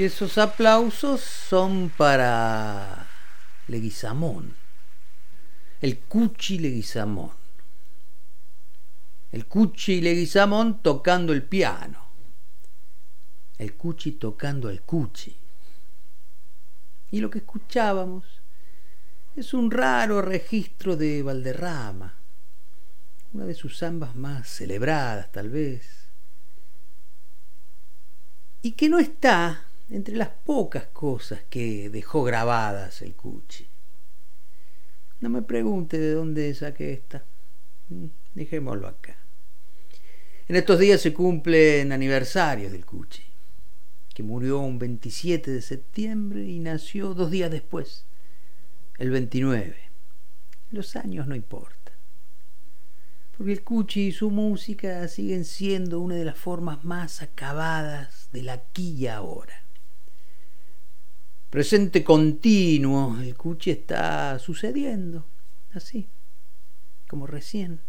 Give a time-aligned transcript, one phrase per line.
[0.00, 3.06] Y esos aplausos son para
[3.68, 4.56] Leguizamón,
[5.78, 7.32] el Cuchi Leguizamón.
[9.30, 12.02] El Cuchi Leguizamón tocando el piano.
[13.58, 15.36] El Cuchi tocando el Cuchi.
[17.10, 18.24] Y lo que escuchábamos
[19.36, 22.14] Es un raro registro de Valderrama,
[23.34, 26.06] una de sus zambas más celebradas tal vez,
[28.62, 33.66] y que no está entre las pocas cosas que dejó grabadas el Cuchi.
[35.20, 37.24] No me pregunte de dónde saqué esta.
[37.88, 39.16] Mm, dejémoslo acá.
[40.48, 43.24] En estos días se cumplen aniversarios del Cuchi,
[44.14, 48.06] que murió un 27 de septiembre y nació dos días después,
[48.98, 49.76] el 29.
[50.70, 51.94] Los años no importan.
[53.36, 58.42] Porque el Cuchi y su música siguen siendo una de las formas más acabadas de
[58.42, 59.59] la aquí ahora
[61.50, 65.26] presente continuo, el cuchi está sucediendo,
[65.72, 66.08] así,
[67.08, 67.80] como recién.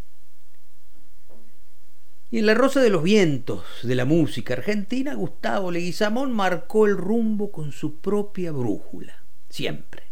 [2.32, 6.98] Y en la Rosa de los Vientos de la música argentina, Gustavo Leguizamón marcó el
[6.98, 10.08] rumbo con su propia brújula, siempre.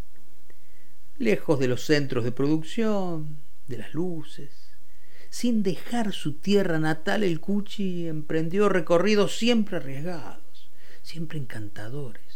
[1.18, 3.38] Lejos de los centros de producción,
[3.68, 4.52] de las luces,
[5.30, 10.70] sin dejar su tierra natal, el Cuchi emprendió recorridos siempre arriesgados,
[11.02, 12.29] siempre encantadores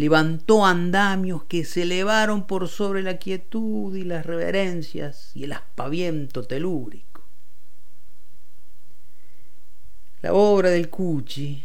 [0.00, 6.42] levantó andamios que se elevaron por sobre la quietud y las reverencias y el aspaviento
[6.42, 7.22] telúrico.
[10.22, 11.62] La obra del Cuchi,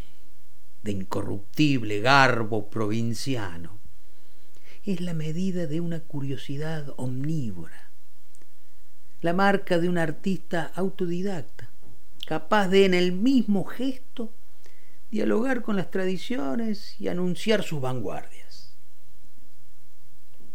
[0.84, 3.80] de incorruptible garbo provinciano,
[4.84, 7.90] es la medida de una curiosidad omnívora,
[9.22, 11.70] la marca de un artista autodidacta,
[12.26, 14.34] capaz de en el mismo gesto
[15.12, 18.76] dialogar con las tradiciones y anunciar sus vanguardias.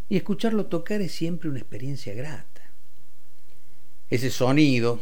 [0.08, 2.73] Y escucharlo tocar es siempre una experiencia grata.
[4.08, 5.00] Ese sonido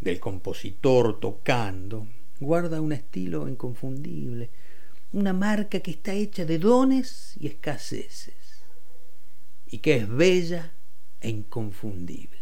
[0.00, 2.08] del compositor tocando
[2.40, 4.50] guarda un estilo inconfundible,
[5.12, 8.62] una marca que está hecha de dones y escaseces,
[9.66, 10.72] y que es bella
[11.20, 12.36] e inconfundible.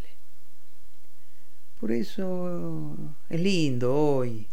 [1.80, 2.96] Por eso
[3.28, 4.48] es lindo hoy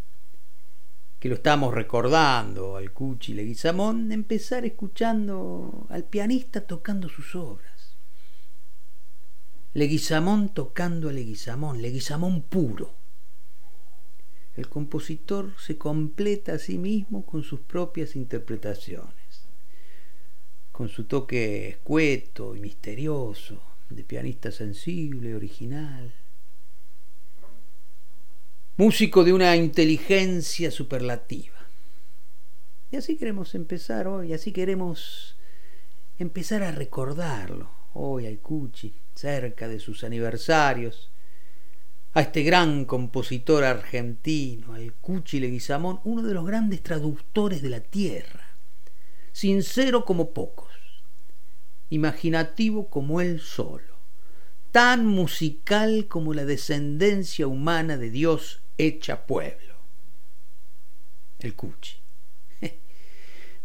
[1.22, 7.96] que lo estamos recordando al Cuchi Leguizamón, empezar escuchando al pianista tocando sus obras.
[9.76, 12.96] Leguizamón tocando a Leguizamón, Leguizamón puro.
[14.56, 19.46] El compositor se completa a sí mismo con sus propias interpretaciones,
[20.72, 26.12] con su toque escueto y misterioso, de pianista sensible, original
[28.78, 31.58] músico de una inteligencia superlativa.
[32.90, 35.36] Y así queremos empezar hoy, así queremos
[36.20, 41.12] empezar a recordarlo hoy al Cuchi, cerca de sus aniversarios,
[42.14, 47.82] a este gran compositor argentino, al Cuchi Leguizamón, uno de los grandes traductores de la
[47.82, 48.56] tierra,
[49.32, 50.72] sincero como pocos,
[51.90, 53.91] imaginativo como él solo,
[54.72, 59.76] tan musical como la descendencia humana de Dios hecha pueblo.
[61.40, 61.98] El Cuchi.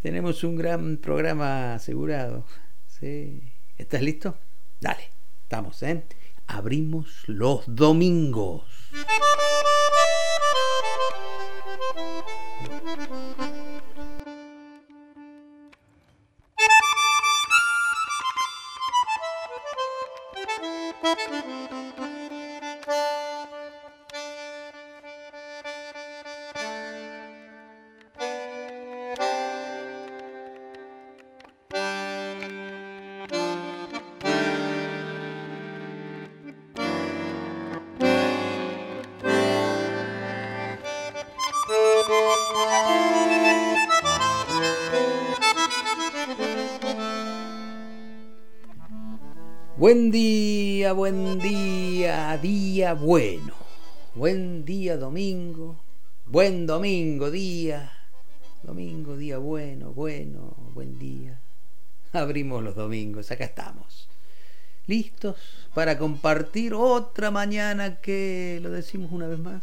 [0.03, 2.44] Tenemos un gran programa asegurado.
[2.87, 3.43] ¿Sí?
[3.79, 4.37] ¿Estás listo?
[4.81, 5.11] Dale,
[5.43, 6.05] estamos, ¿eh?
[6.47, 8.64] Abrimos los domingos.
[49.86, 53.55] Buen día, buen día, día bueno.
[54.16, 55.81] Buen día domingo,
[56.24, 57.93] buen domingo día.
[58.64, 61.38] Domingo, día bueno, bueno, buen día.
[62.12, 64.08] Abrimos los domingos, acá estamos.
[64.88, 65.36] ¿Listos
[65.72, 69.62] para compartir otra mañana que, lo decimos una vez más,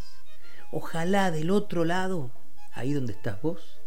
[0.71, 2.31] ojalá del otro lado,
[2.71, 3.77] ahí donde estás vos,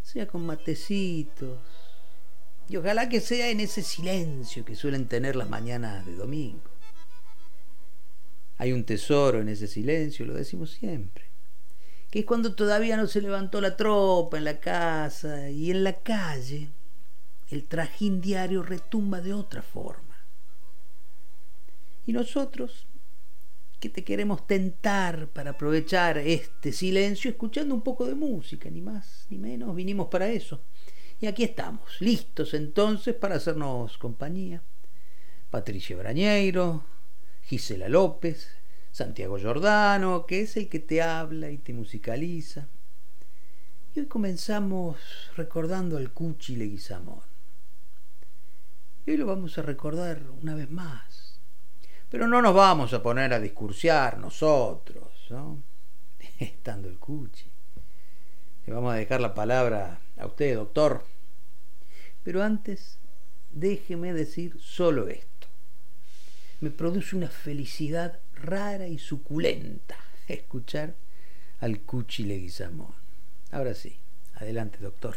[0.00, 1.58] sea con matecitos,
[2.68, 6.70] y ojalá que sea en ese silencio que suelen tener las mañanas de domingo.
[8.58, 11.26] Hay un tesoro en ese silencio, lo decimos siempre,
[12.10, 16.00] que es cuando todavía no se levantó la tropa en la casa y en la
[16.00, 16.70] calle
[17.48, 20.16] el trajín diario retumba de otra forma.
[22.06, 22.86] Y nosotros,
[23.78, 29.26] que te queremos tentar para aprovechar este silencio escuchando un poco de música, ni más
[29.28, 30.60] ni menos, vinimos para eso
[31.20, 34.62] y aquí estamos, listos entonces para hacernos compañía,
[35.50, 36.84] Patricia Brañeiro,
[37.44, 38.48] Gisela López,
[38.92, 42.68] Santiago Giordano, que es el que te habla y te musicaliza.
[43.94, 44.96] Y hoy comenzamos
[45.36, 47.22] recordando al Cuchi Leguizamón.
[49.06, 51.38] Y hoy lo vamos a recordar una vez más.
[52.10, 55.62] Pero no nos vamos a poner a discursiar nosotros, ¿no?
[56.38, 57.55] Estando el Cuchi.
[58.66, 61.04] Le vamos a dejar la palabra a usted, doctor.
[62.24, 62.98] Pero antes,
[63.52, 65.46] déjeme decir solo esto.
[66.60, 69.96] Me produce una felicidad rara y suculenta
[70.26, 70.94] escuchar
[71.60, 72.92] al Cuchi Leguizamón.
[73.52, 73.96] Ahora sí,
[74.34, 75.14] adelante, doctor.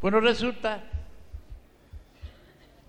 [0.00, 0.82] Bueno, resulta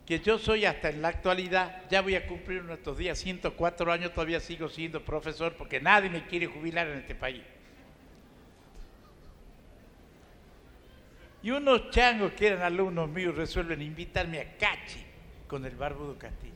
[0.05, 4.13] que yo soy hasta en la actualidad, ya voy a cumplir nuestros días 104 años,
[4.13, 7.41] todavía sigo siendo profesor porque nadie me quiere jubilar en este país.
[11.43, 15.03] Y unos changos que eran alumnos míos resuelven invitarme a Cachi
[15.47, 16.51] con el Barbudo Castillo.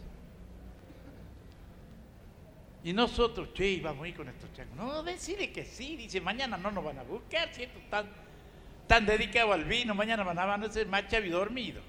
[2.84, 4.76] Y nosotros, che, vamos a ir con estos changos.
[4.78, 7.80] No, decide que sí, dice, mañana no nos van a buscar, ¿cierto?
[7.80, 8.06] Están
[8.88, 11.82] tan dedicados al vino, mañana van a amanecer más y dormido.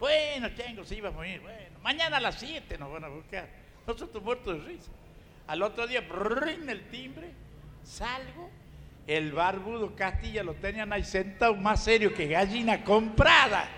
[0.00, 1.40] Bueno, changos, sí, vamos a ir.
[1.40, 3.46] Bueno, mañana a las 7 nos van a buscar.
[3.86, 4.90] Nosotros muertos de risa.
[5.46, 7.30] Al otro día, en el timbre,
[7.84, 8.50] salgo,
[9.06, 13.68] el barbudo Castilla lo tenían ahí sentado más serio que gallina comprada.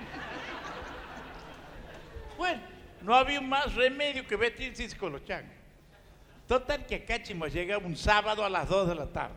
[2.37, 2.61] Bueno,
[3.02, 5.52] no había más remedio que vestirse con los changos.
[6.47, 9.35] Total que acá hemos llegado un sábado a las 2 de la tarde.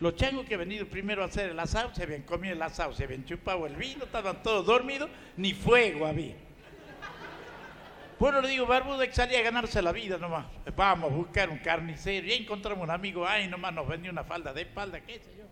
[0.00, 3.04] Los changos que venido primero a hacer el asado se habían comido el asado, se
[3.04, 6.36] habían chupado el vino, estaban todos dormidos, ni fuego había.
[8.18, 10.46] Bueno, le digo, Barbudo que salía a ganarse la vida nomás.
[10.76, 12.26] Vamos a buscar un carnicero.
[12.26, 15.44] Y encontramos un amigo, ay, nomás nos vendió una falda de espalda, qué sé yo.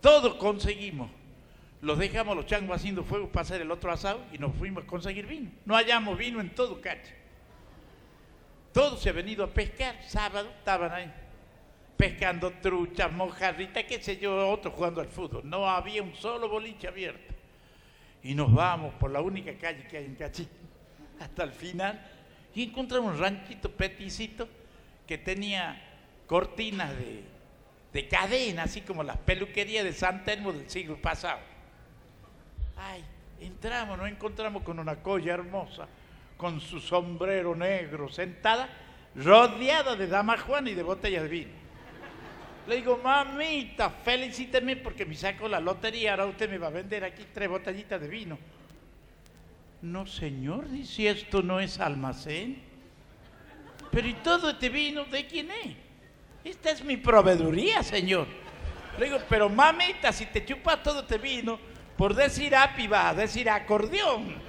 [0.00, 1.10] Todos conseguimos.
[1.80, 4.86] Los dejamos los changos haciendo fuego para hacer el otro asado y nos fuimos a
[4.86, 5.50] conseguir vino.
[5.64, 7.12] No hallamos vino en todo cacho.
[8.72, 11.12] Todos se han venido a pescar, sábado estaban ahí,
[11.96, 15.42] pescando truchas, mojarritas, qué sé yo, otros jugando al fútbol.
[15.44, 17.34] No había un solo boliche abierto.
[18.22, 20.48] Y nos vamos por la única calle que hay en Cachí,
[21.20, 22.00] hasta el final,
[22.54, 24.48] y encontramos un ranchito peticito
[25.06, 25.80] que tenía
[26.26, 27.22] cortinas de,
[27.92, 31.40] de cadena, así como las peluquerías de San Telmo del siglo pasado.
[32.76, 33.04] Ay,
[33.40, 35.88] entramos, nos encontramos con una colla hermosa
[36.42, 38.68] con su sombrero negro, sentada,
[39.14, 41.52] rodeada de dama Juan y de botellas de vino.
[42.66, 47.04] Le digo, mamita, felicíteme porque me saco la lotería, ahora usted me va a vender
[47.04, 48.38] aquí tres botellitas de vino.
[49.82, 52.62] No, señor, dice, esto no es almacén.
[53.90, 55.76] Pero ¿y todo este vino de quién es?
[56.44, 58.26] Esta es mi proveeduría, señor.
[58.98, 61.58] Le digo, pero mamita, si te chupas todo este vino,
[61.96, 64.40] por decir api va a decir acordeón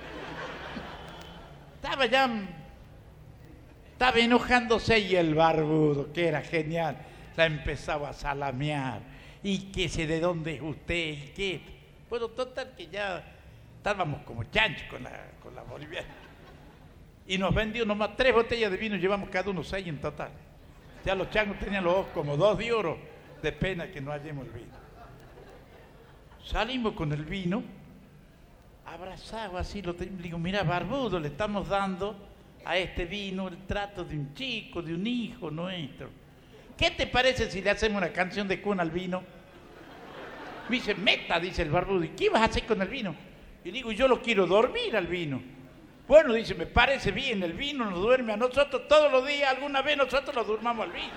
[1.84, 2.30] estaba ya,
[3.92, 6.98] estaba enojándose y el barbudo, que era genial,
[7.36, 9.02] la empezaba a salamear.
[9.44, 11.62] Y que sé de dónde es usted y qué.
[12.10, 13.22] Bueno, total que ya
[13.84, 15.12] estábamos como chanchos con la,
[15.44, 16.08] con la boliviana.
[17.28, 20.32] Y nos vendió nomás tres botellas de vino, llevamos cada uno seis en total.
[21.04, 22.98] Ya los changos tenían los ojos como dos de oro,
[23.42, 24.72] de pena que no hallemos el vino.
[26.46, 27.62] Salimos con el vino
[28.86, 32.16] abrazado así, lo digo, mira, barbudo, le estamos dando
[32.64, 36.10] a este vino el trato de un chico, de un hijo nuestro.
[36.78, 39.22] ¿Qué te parece si le hacemos una canción de cuna al vino?
[40.70, 43.33] Me dice, meta, dice el barbudo, ¿y qué vas a hacer con el vino?
[43.66, 45.42] Y digo, yo lo quiero dormir al vino.
[46.08, 49.82] Bueno, dice, me parece bien, el vino nos duerme a nosotros todos los días, alguna
[49.82, 51.14] vez nosotros lo durmamos al vino.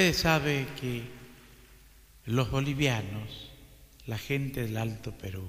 [0.00, 1.02] Ustedes saben que
[2.24, 3.50] los bolivianos,
[4.06, 5.46] la gente del Alto Perú,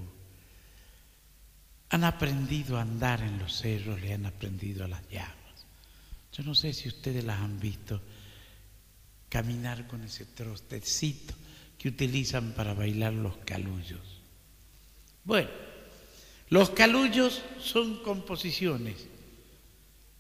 [1.88, 5.66] han aprendido a andar en los cerros, le han aprendido a las llamas.
[6.34, 8.02] Yo no sé si ustedes las han visto
[9.30, 11.34] caminar con ese trostecito
[11.78, 14.20] que utilizan para bailar los calullos.
[15.24, 15.50] Bueno,
[16.50, 18.98] los calullos son composiciones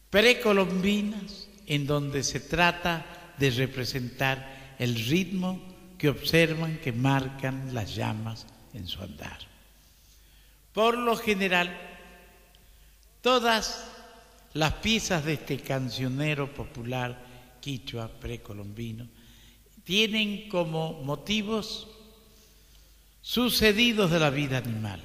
[0.09, 5.59] precolombinas en donde se trata de representar el ritmo
[5.97, 9.37] que observan que marcan las llamas en su andar.
[10.73, 11.77] Por lo general,
[13.21, 13.85] todas
[14.53, 17.23] las piezas de este cancionero popular
[17.59, 19.07] quichua precolombino
[19.83, 21.87] tienen como motivos
[23.21, 25.01] sucedidos de la vida animal.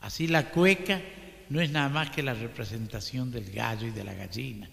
[0.00, 1.00] Así la cueca
[1.48, 4.68] no es nada más que la representación del gallo y de la gallina.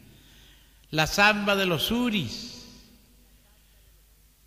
[0.92, 2.61] La zamba de los uris,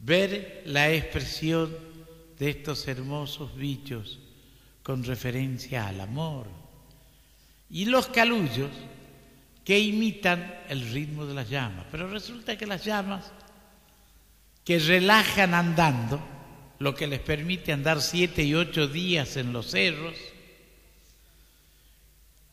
[0.04, 1.74] ver la expresión
[2.38, 4.18] de estos hermosos bichos
[4.82, 6.46] con referencia al amor.
[7.70, 8.70] Y los calullos
[9.64, 11.86] que imitan el ritmo de las llamas.
[11.90, 13.32] Pero resulta que las llamas
[14.62, 16.20] que relajan andando,
[16.78, 20.16] lo que les permite andar siete y ocho días en los cerros,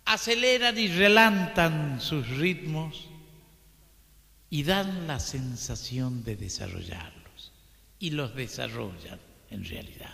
[0.06, 3.10] aceleran y relantan sus ritmos
[4.50, 7.21] y dan la sensación de desarrollarlos.
[8.02, 10.14] Y los desarrollan en realidad.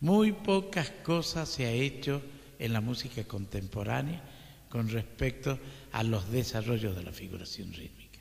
[0.00, 2.22] Muy pocas cosas se ha hecho
[2.58, 4.22] en la música contemporánea
[4.68, 5.58] con respecto
[5.92, 8.20] a los desarrollos de la figuración rítmica.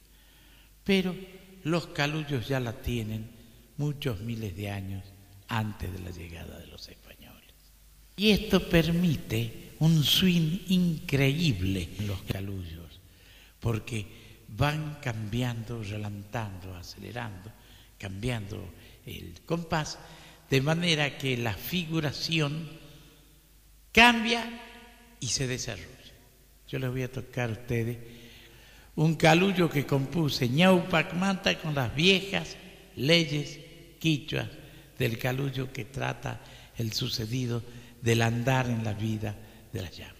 [0.84, 1.16] Pero
[1.64, 3.30] los calullos ya la tienen
[3.78, 5.04] muchos miles de años
[5.48, 7.54] antes de la llegada de los españoles.
[8.18, 13.00] Y esto permite un swing increíble en los calullos,
[13.60, 14.06] porque
[14.50, 17.52] van cambiando, relantando, acelerando,
[17.98, 18.58] cambiando
[19.10, 19.98] el compás,
[20.50, 22.70] de manera que la figuración
[23.92, 24.48] cambia
[25.20, 25.88] y se desarrolla.
[26.68, 27.98] Yo les voy a tocar a ustedes
[28.96, 32.56] un calullo que compuse Ñaupac Manta con las viejas
[32.96, 33.60] leyes
[34.00, 34.48] quichuas
[34.98, 36.42] del calullo que trata
[36.78, 37.64] el sucedido
[38.02, 39.36] del andar en la vida
[39.72, 40.19] de las llamas.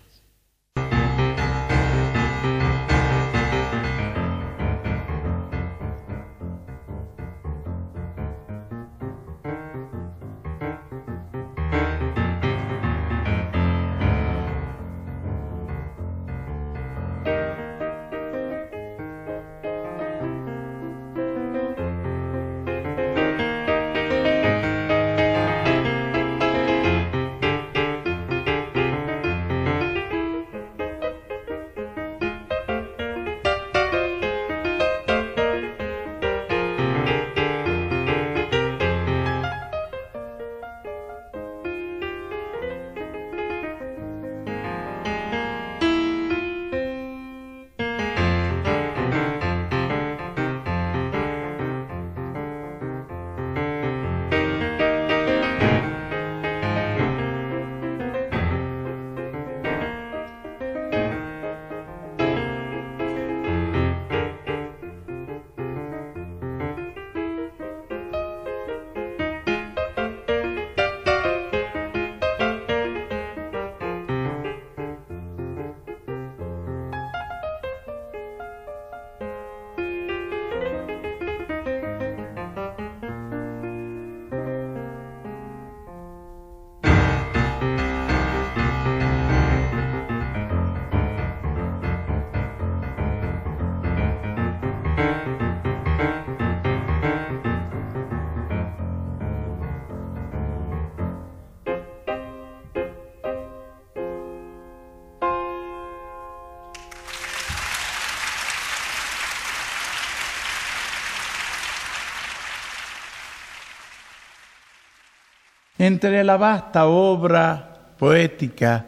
[115.80, 118.86] Entre la vasta obra poética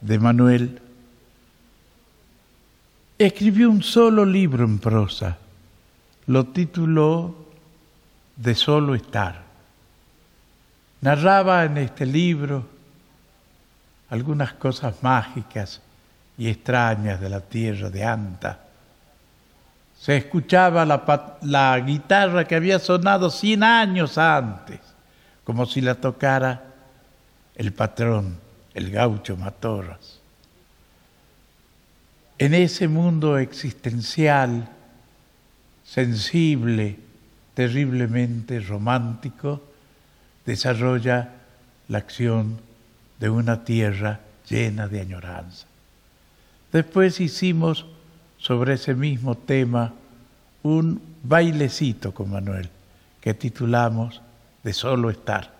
[0.00, 0.80] de Manuel,
[3.18, 5.36] escribió un solo libro en prosa.
[6.28, 7.34] Lo tituló
[8.36, 9.42] De solo estar.
[11.02, 12.66] Narraba en este libro
[14.08, 15.82] algunas cosas mágicas
[16.38, 18.60] y extrañas de la tierra de Anta.
[19.94, 24.89] Se escuchaba la, guitarra que había sonado cien años antes
[25.50, 26.62] como si la tocara
[27.56, 28.36] el patrón,
[28.72, 30.20] el gaucho Matorras.
[32.38, 34.68] En ese mundo existencial,
[35.84, 37.00] sensible,
[37.54, 39.60] terriblemente romántico,
[40.46, 41.30] desarrolla
[41.88, 42.60] la acción
[43.18, 45.66] de una tierra llena de añoranza.
[46.70, 47.86] Después hicimos
[48.38, 49.94] sobre ese mismo tema
[50.62, 52.70] un bailecito con Manuel
[53.20, 54.22] que titulamos
[54.62, 55.59] De solo estar.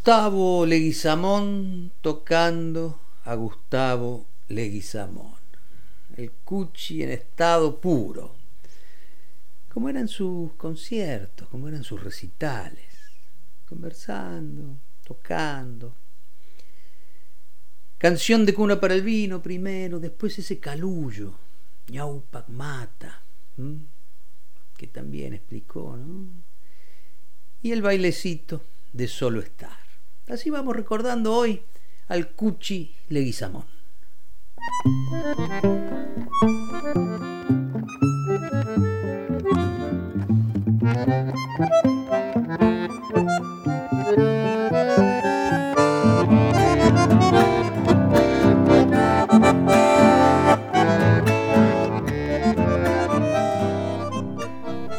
[0.00, 5.34] Gustavo Leguizamón tocando a Gustavo Leguizamón.
[6.16, 8.34] El cuchi en estado puro.
[9.68, 12.86] Como eran sus conciertos, como eran sus recitales.
[13.68, 15.94] Conversando, tocando.
[17.98, 21.34] Canción de cuna para el vino primero, después ese calullo,
[21.88, 23.20] ñaupac mata,
[24.78, 26.26] que también explicó, ¿no?
[27.60, 28.62] Y el bailecito
[28.94, 29.89] de solo estar.
[30.28, 31.62] Así vamos recordando hoy
[32.08, 33.64] al Cuchi Leguizamón.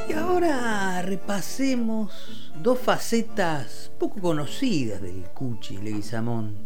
[0.07, 6.57] Y ahora repasemos dos facetas poco conocidas del Cuchi Leguizamón.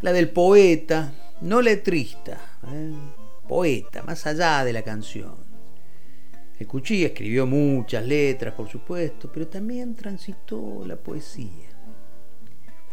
[0.00, 2.40] La del poeta, no letrista,
[2.72, 2.90] ¿eh?
[3.46, 5.34] poeta, más allá de la canción.
[6.58, 11.68] El Cuchi escribió muchas letras, por supuesto, pero también transitó la poesía.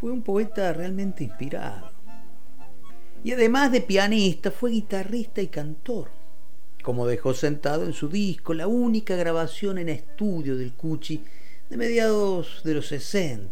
[0.02, 1.92] Fue un poeta realmente inspirado.
[3.24, 6.10] Y además de pianista, fue guitarrista y cantor,
[6.84, 11.24] como dejó sentado en su disco, la única grabación en estudio del Cuchi
[11.72, 13.50] de mediados de los 60.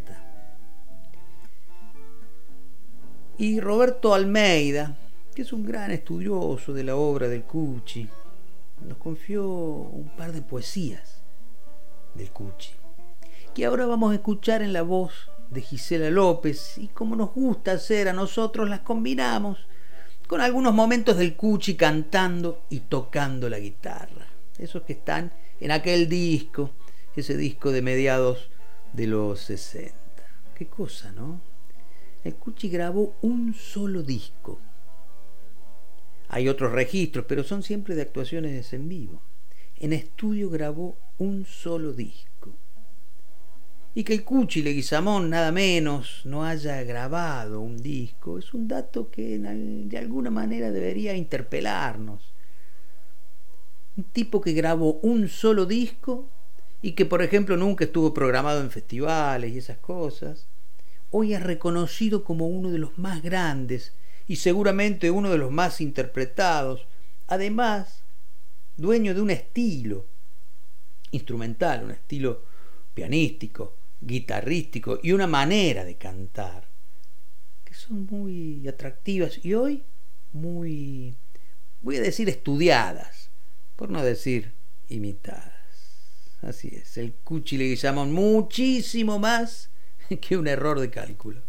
[3.38, 4.98] Y Roberto Almeida,
[5.34, 8.06] que es un gran estudioso de la obra del Cuchi,
[8.86, 11.22] nos confió un par de poesías
[12.14, 12.72] del Cuchi,
[13.54, 17.72] que ahora vamos a escuchar en la voz de Gisela López y como nos gusta
[17.72, 19.66] hacer a nosotros, las combinamos
[20.26, 24.26] con algunos momentos del Cuchi cantando y tocando la guitarra,
[24.58, 26.72] esos que están en aquel disco
[27.16, 28.50] ese disco de mediados
[28.92, 29.94] de los 60.
[30.54, 31.40] Qué cosa, ¿no?
[32.22, 34.60] El Cuchi grabó un solo disco.
[36.28, 39.22] Hay otros registros, pero son siempre de actuaciones en vivo.
[39.76, 42.54] En estudio grabó un solo disco.
[43.94, 49.10] Y que el Cuchi Leguizamón, nada menos, no haya grabado un disco, es un dato
[49.10, 52.32] que de alguna manera debería interpelarnos.
[53.96, 56.28] Un tipo que grabó un solo disco
[56.82, 60.46] y que por ejemplo nunca estuvo programado en festivales y esas cosas,
[61.10, 63.92] hoy es reconocido como uno de los más grandes
[64.26, 66.86] y seguramente uno de los más interpretados,
[67.26, 68.02] además
[68.76, 70.06] dueño de un estilo
[71.10, 72.42] instrumental, un estilo
[72.94, 76.68] pianístico, guitarrístico y una manera de cantar
[77.64, 79.82] que son muy atractivas y hoy
[80.32, 81.14] muy,
[81.82, 83.30] voy a decir, estudiadas,
[83.76, 84.52] por no decir
[84.88, 85.59] imitadas.
[86.42, 89.70] Así es, el Cuchi le llaman muchísimo más
[90.20, 91.42] que un error de cálculo.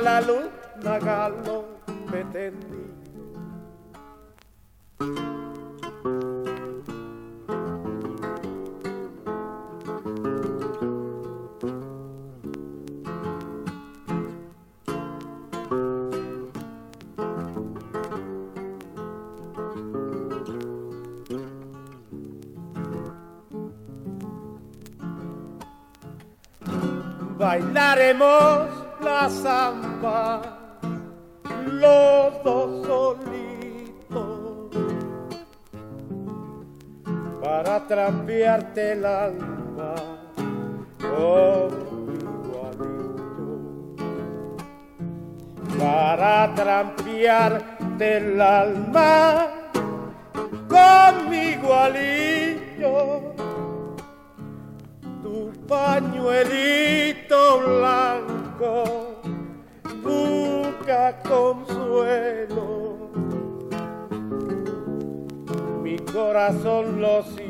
[0.00, 2.99] La luna galope tendido.
[38.42, 39.94] El alma.
[40.98, 41.70] Con
[42.20, 43.58] igualito,
[45.78, 49.48] para trampearte el alma.
[50.68, 52.40] Con mi igualito
[55.70, 59.20] pañuelito blanco.
[60.02, 62.98] Busca consuelo.
[65.82, 67.49] Mi corazón lo sigue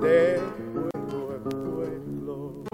[0.00, 0.40] de
[0.72, 2.64] vuelo en vuelo.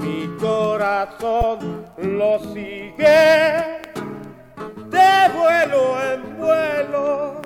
[0.00, 3.80] Mi corazón lo sigue
[4.90, 7.42] de vuelo en vuelo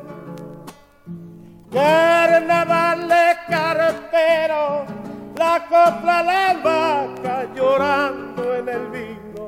[1.73, 4.87] Carnaval de carpero,
[5.37, 9.47] la copla la vaca llorando en el vino,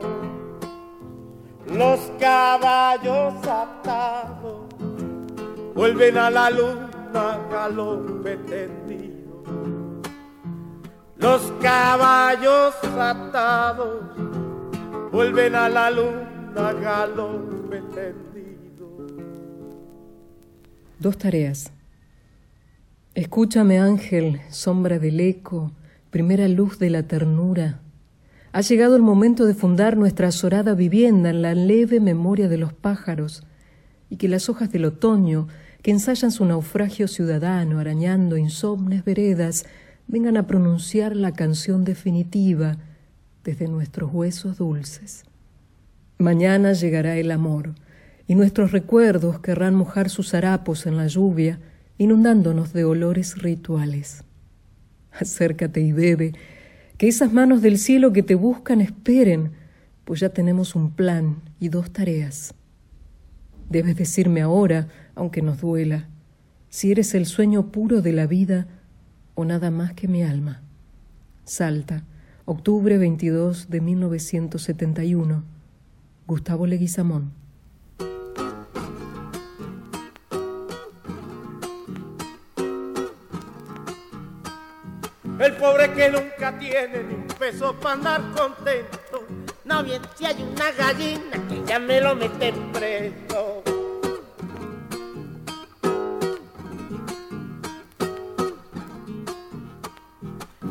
[1.67, 4.68] los caballos atados
[5.79, 9.45] vuelven a la luna galope tendido.
[11.19, 14.03] Los caballos atados
[15.13, 18.87] vuelven a la luna galope tendido.
[20.99, 21.71] Dos tareas
[23.15, 25.71] Escúchame ángel, sombra del eco,
[26.11, 27.81] primera luz de la ternura.
[28.51, 32.73] Ha llegado el momento de fundar nuestra azorada vivienda en la leve memoria de los
[32.73, 33.45] pájaros
[34.11, 35.47] y que las hojas del otoño,
[35.89, 39.65] que ensayan su naufragio ciudadano arañando insomnes veredas,
[40.07, 42.77] vengan a pronunciar la canción definitiva
[43.43, 45.25] desde nuestros huesos dulces.
[46.19, 47.75] Mañana llegará el amor,
[48.27, 51.59] y nuestros recuerdos querrán mojar sus harapos en la lluvia,
[51.97, 54.25] inundándonos de olores rituales.
[55.11, 56.35] Acércate y bebe,
[56.99, 59.53] que esas manos del cielo que te buscan esperen,
[60.05, 62.53] pues ya tenemos un plan y dos tareas.
[63.69, 66.09] Debes decirme ahora, aunque nos duela,
[66.71, 68.67] si eres el sueño puro de la vida
[69.35, 70.63] o nada más que mi alma.
[71.45, 72.05] Salta,
[72.45, 75.45] octubre 22 de 1971.
[76.27, 77.33] Gustavo Leguizamón.
[85.41, 89.08] El pobre que nunca tiene ni un peso para andar contento
[89.69, 93.63] no bien, si hay una gallina que ya me lo meten preso.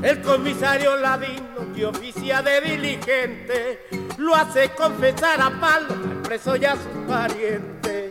[0.02, 6.66] El comisario ladino que oficia de diligente lo hace confesar a palo al preso y
[6.66, 8.07] a sus parientes.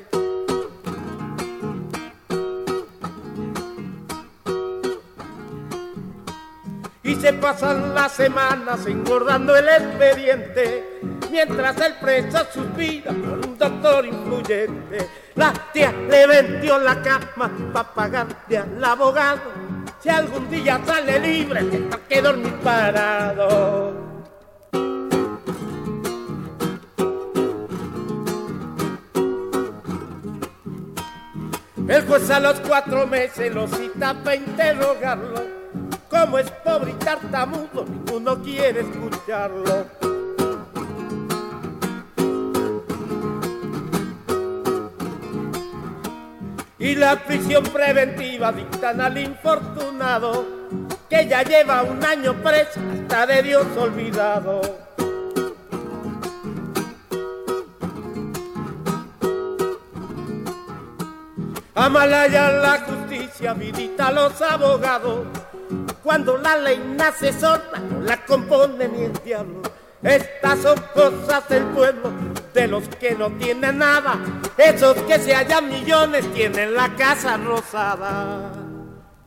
[7.21, 11.01] Se pasan las semanas engordando el expediente,
[11.31, 15.09] mientras el preso suspira por un doctor influyente.
[15.35, 19.67] La tía le vendió la cama para pagarle al abogado
[20.07, 23.93] si algún día sale libre, tendrá que dormir parado.
[31.89, 35.56] El juez a los cuatro meses lo cita para interrogarlo.
[36.11, 39.87] Como es pobre y tartamudo, ninguno quiere escucharlo.
[46.87, 50.47] y la prisión preventiva dictan al infortunado
[51.11, 54.61] que ya lleva un año preso hasta de Dios olvidado.
[61.75, 65.27] Amalaya la justicia, vidita los abogados.
[66.07, 69.61] Cuando la ley nace sorda, no la compone ni el diablo.
[70.05, 72.13] Estas son cosas del pueblo,
[72.55, 74.17] de los que no tienen nada.
[74.57, 78.53] Esos que se hallan millones tienen la casa rosada.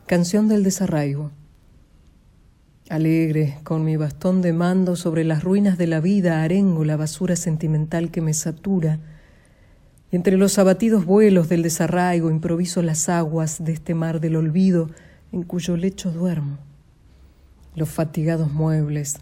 [0.06, 1.32] Canción del desarraigo.
[2.88, 7.36] Alegre, con mi bastón de mando sobre las ruinas de la vida, arengo la basura
[7.36, 9.00] sentimental que me satura.
[10.10, 14.88] Y entre los abatidos vuelos del desarraigo improviso las aguas de este mar del olvido
[15.30, 16.69] en cuyo lecho duermo.
[17.76, 19.20] Los fatigados muebles,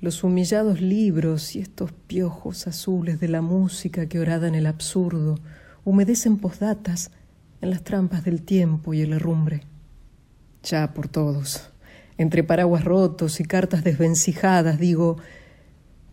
[0.00, 5.38] los humillados libros y estos piojos azules de la música que orada en el absurdo
[5.84, 7.10] humedecen posdatas
[7.60, 9.62] en las trampas del tiempo y el herrumbre.
[10.64, 11.70] Ya por todos,
[12.18, 15.16] entre paraguas rotos y cartas desvencijadas, digo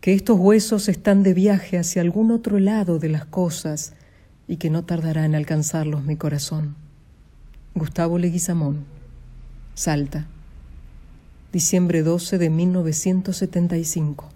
[0.01, 3.93] que estos huesos están de viaje hacia algún otro lado de las cosas
[4.47, 6.75] y que no tardará en alcanzarlos mi corazón.
[7.73, 8.85] Gustavo Leguizamón,
[9.73, 10.27] Salta
[11.51, 14.29] diciembre 12 de 1975.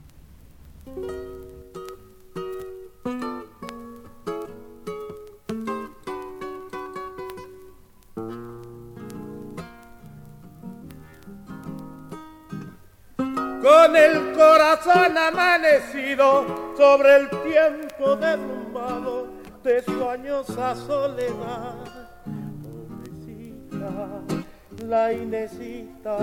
[13.62, 19.28] Con el corazón amanecido sobre el tiempo derrumbado
[19.64, 21.76] de su añosa soledad.
[22.62, 24.22] Pobrecita,
[24.86, 26.18] la Inesita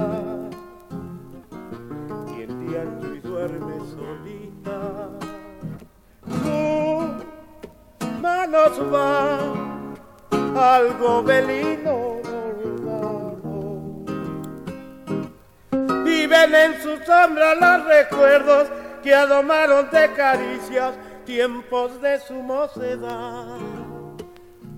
[3.42, 5.08] duerme solita.
[6.42, 9.94] Su manos van
[10.56, 12.20] al gobelino
[16.06, 18.68] Y ven en su sombra los recuerdos
[19.02, 23.58] que adomaron de caricias tiempos de su mocedad.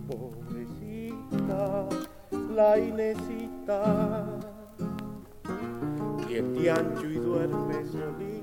[0.09, 1.87] Pobrecita,
[2.55, 4.25] la Inesita
[6.65, 8.34] y ancho y duerme solita.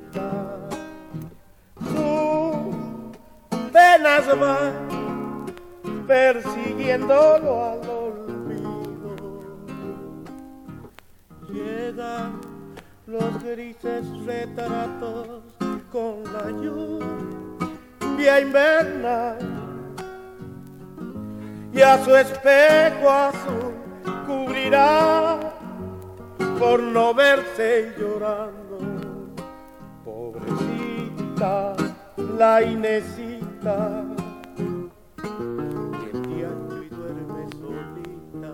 [1.79, 2.75] Sus
[3.71, 5.45] penas van
[6.07, 9.15] persiguiéndolo al olvido.
[11.49, 12.41] Llegan
[13.07, 15.43] los grises retratos
[15.91, 19.37] con la lluvia invernal
[21.73, 23.73] y a su espejo azul
[24.25, 25.39] cubrirá
[26.59, 28.60] por no verse llorando.
[31.41, 34.03] La Inesita,
[36.13, 38.51] y duerme solita.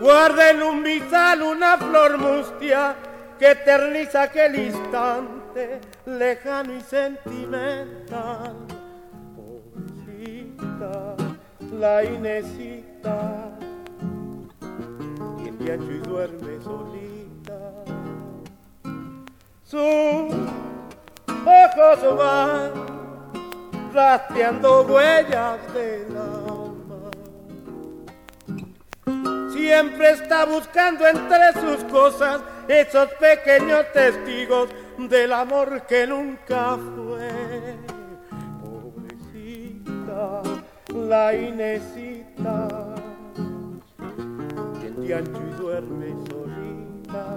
[0.00, 2.96] Guarda en un misal una flor mustia
[3.38, 5.37] que eterniza aquel instante
[6.06, 8.56] lejano y sentimental.
[9.36, 11.14] Pobrecita,
[11.72, 13.50] la Inesita,
[15.42, 17.72] tiene ancho y duerme solita.
[19.64, 20.34] Sus
[21.44, 22.72] ojos van
[23.92, 26.48] rastreando huellas de la
[29.68, 34.70] siempre está buscando entre sus cosas esos pequeños testigos
[35.06, 37.76] del amor que nunca fue.
[38.60, 40.42] Pobrecita,
[40.92, 42.94] la Inesita,
[44.80, 47.36] quien de ancho y duerme solita.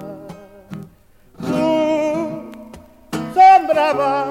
[1.40, 2.52] Su
[3.36, 4.26] sombra va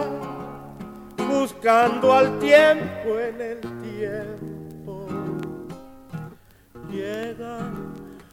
[1.29, 5.07] buscando al tiempo en el tiempo.
[6.91, 7.90] Llegan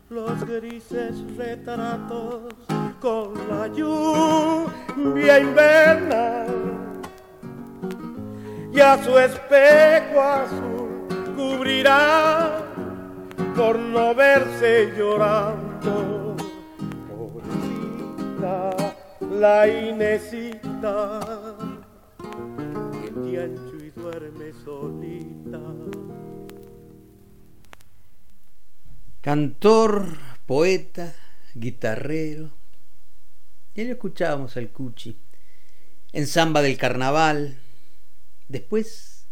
[0.09, 2.53] los grises retratos
[3.01, 6.47] con la lluvia invernal
[8.71, 12.63] y a su espejo azul cubrirá
[13.55, 16.35] por no verse llorando.
[17.09, 18.69] Pobrecita,
[19.31, 21.19] la Inesita,
[23.25, 26.06] que ancho y duerme solita.
[29.27, 31.13] Cantor, poeta,
[31.53, 32.53] guitarrero.
[33.75, 35.17] Ya lo escuchábamos al Cuchi.
[36.13, 37.57] En Samba del Carnaval.
[38.47, 39.27] Después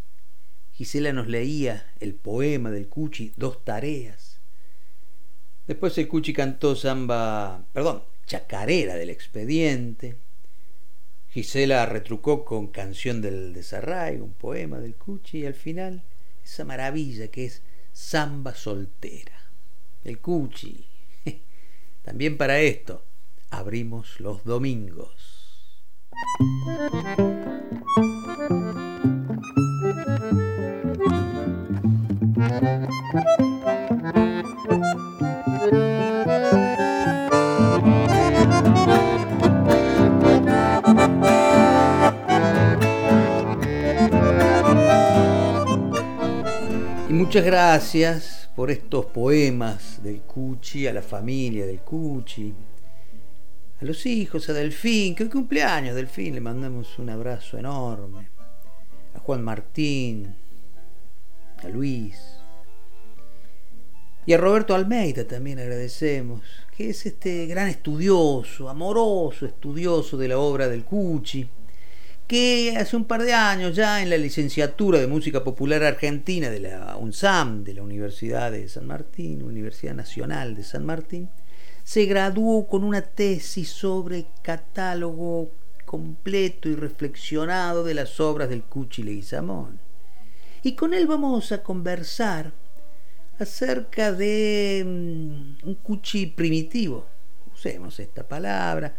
[0.74, 4.42] Gisela nos leía el poema del Cuchi, Dos Tareas.
[5.66, 10.18] Después el Cuchi cantó samba, perdón, chacarera del expediente.
[11.30, 16.04] Gisela retrucó con Canción del Desarraigo, un poema del Cuchi, y al final
[16.44, 17.62] esa maravilla que es
[17.94, 19.45] samba soltera
[20.06, 20.86] el cuchi.
[22.04, 23.04] También para esto
[23.50, 25.12] abrimos los domingos.
[47.10, 52.54] Muchas gracias por estos poemas del Cuchi, a la familia del Cuchi,
[53.82, 58.30] a los hijos, a Delfín, que hoy cumpleaños, Delfín, le mandamos un abrazo enorme,
[59.14, 60.34] a Juan Martín,
[61.64, 62.18] a Luis,
[64.26, 66.42] y a Roberto Almeida también agradecemos,
[66.76, 71.48] que es este gran estudioso, amoroso estudioso de la obra del Cuchi,
[72.28, 76.60] que hace un par de años ya en la licenciatura de Música Popular Argentina de
[76.60, 81.30] la UNSAM, de la Universidad de San Martín, Universidad Nacional de San Martín,
[81.84, 85.52] se graduó con una tesis sobre catálogo
[85.86, 89.80] completo y reflexionado de las obras del Cuchi Leguizamón.
[90.64, 92.52] Y con él vamos a conversar
[93.38, 97.06] acerca de mm, un Cuchi primitivo,
[97.54, 98.98] usemos esta palabra,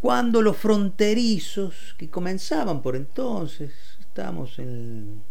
[0.00, 5.22] cuando los fronterizos que comenzaban por entonces, estamos en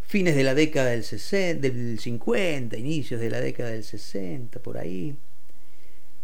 [0.00, 4.78] fines de la década del, 60, del 50, inicios de la década del 60, por
[4.78, 5.14] ahí,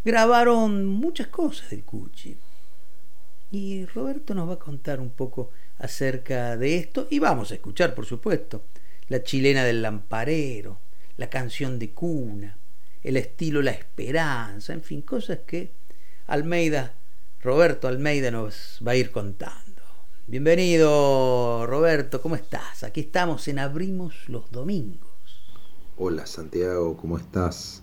[0.05, 2.37] grabaron muchas cosas del Cuchi.
[3.51, 7.95] Y Roberto nos va a contar un poco acerca de esto y vamos a escuchar,
[7.95, 8.65] por supuesto,
[9.09, 10.81] la chilena del lamparero,
[11.19, 12.57] la canción de cuna,
[13.03, 15.73] el estilo La Esperanza, en fin, cosas que
[16.27, 16.95] Almeida
[17.45, 19.83] Roberto Almeida nos va a ir contando.
[20.27, 22.83] Bienvenido Roberto, ¿cómo estás?
[22.85, 25.11] Aquí estamos en Abrimos los Domingos.
[25.99, 27.83] Hola Santiago, ¿cómo estás?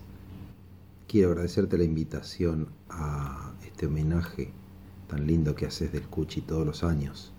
[1.06, 4.50] Quiero agradecerte la invitación a este homenaje
[5.06, 7.32] tan lindo que haces del Cuchi todos los años.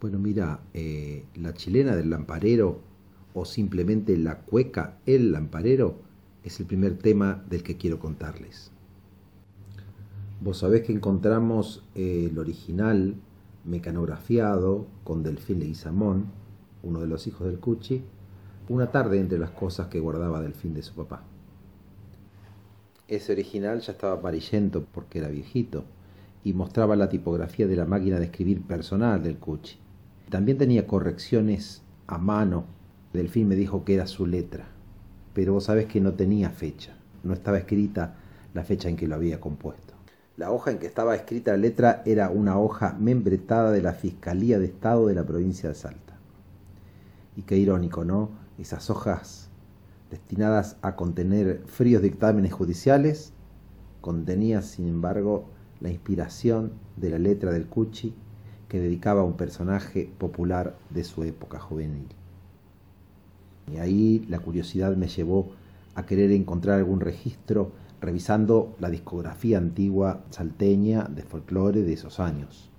[0.00, 2.80] Bueno, mira, eh, la chilena del lamparero
[3.34, 6.00] o simplemente la cueca El Lamparero
[6.44, 8.70] es el primer tema del que quiero contarles.
[10.40, 13.16] Vos sabés que encontramos eh, el original
[13.64, 16.26] mecanografiado con Delfín Leguizamón,
[16.84, 18.04] uno de los hijos del Cuchi,
[18.68, 21.24] una tarde entre las cosas que guardaba Delfín de su papá.
[23.08, 25.84] Ese original ya estaba amarillento porque era viejito
[26.44, 29.76] y mostraba la tipografía de la máquina de escribir personal del Cuchi.
[30.30, 32.64] También tenía correcciones a mano.
[33.12, 34.68] Delfín me dijo que era su letra,
[35.34, 38.14] pero vos sabés que no tenía fecha, no estaba escrita
[38.54, 39.97] la fecha en que lo había compuesto.
[40.38, 44.60] La hoja en que estaba escrita la letra era una hoja membretada de la Fiscalía
[44.60, 46.16] de Estado de la provincia de Salta.
[47.34, 48.30] Y qué irónico, ¿no?
[48.56, 49.48] Esas hojas
[50.12, 53.32] destinadas a contener fríos dictámenes judiciales,
[54.00, 55.46] contenían, sin embargo,
[55.80, 58.14] la inspiración de la letra del Cuchi
[58.68, 62.06] que dedicaba a un personaje popular de su época juvenil.
[63.72, 65.50] Y ahí la curiosidad me llevó
[65.96, 72.70] a querer encontrar algún registro revisando la discografía antigua salteña de folclore de esos años.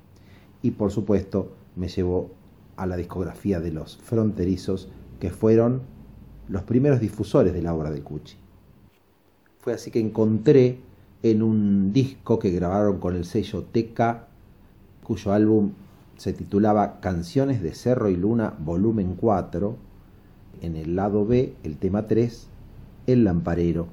[0.61, 2.31] Y por supuesto me llevó
[2.77, 4.89] a la discografía de los fronterizos
[5.19, 5.81] que fueron
[6.47, 8.37] los primeros difusores de la obra de Cuchi.
[9.59, 10.79] Fue así que encontré
[11.21, 14.27] en un disco que grabaron con el sello Teca,
[15.03, 15.73] cuyo álbum
[16.15, 19.75] se titulaba Canciones de Cerro y Luna, volumen 4.
[20.61, 22.47] En el lado B, el tema 3,
[23.07, 23.87] El Lamparero,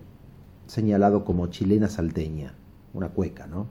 [0.67, 2.55] señalado como chilena salteña,
[2.93, 3.67] una cueca, ¿no?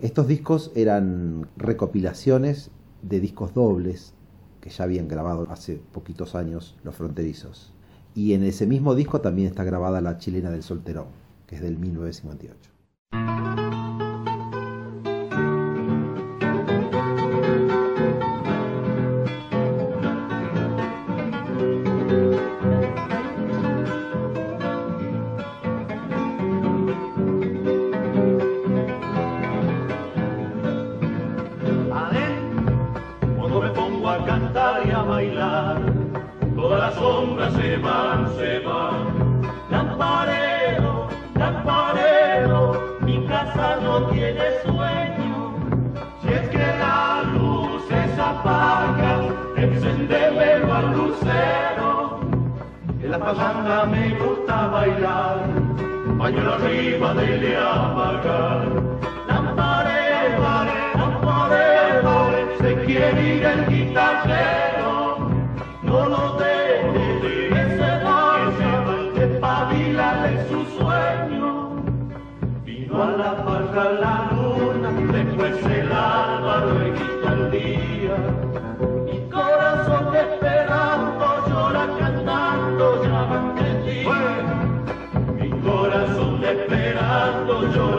[0.00, 2.70] Estos discos eran recopilaciones
[3.02, 4.14] de discos dobles
[4.60, 7.72] que ya habían grabado hace poquitos años los fronterizos.
[8.14, 11.08] Y en ese mismo disco también está grabada La chilena del solterón,
[11.46, 12.70] que es del 1958.
[56.28, 58.60] pañuelo arriba de Liamacar.
[59.28, 60.00] Lampare,
[60.36, 65.30] lampare, lampare, se quiere ir el guitarrero,
[65.82, 67.22] no lo dejes,
[67.52, 68.72] que se vaya,
[69.14, 71.82] despabila de su sueño.
[72.64, 78.47] Vino a la farra la luna, después el árbol y quitó el día.
[87.68, 87.98] Esta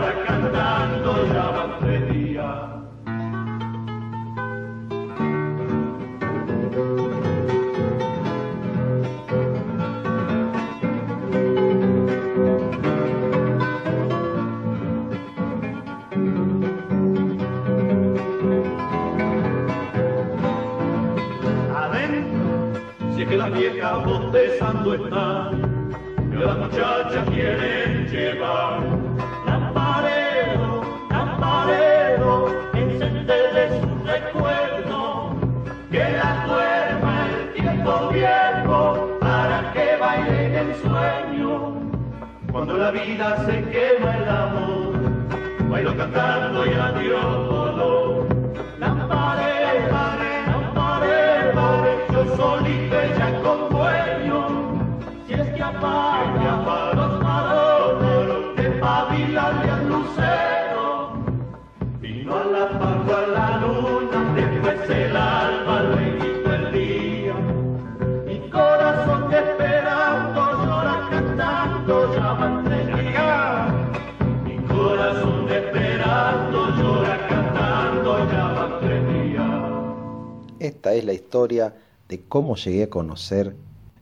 [81.49, 83.55] de cómo llegué a conocer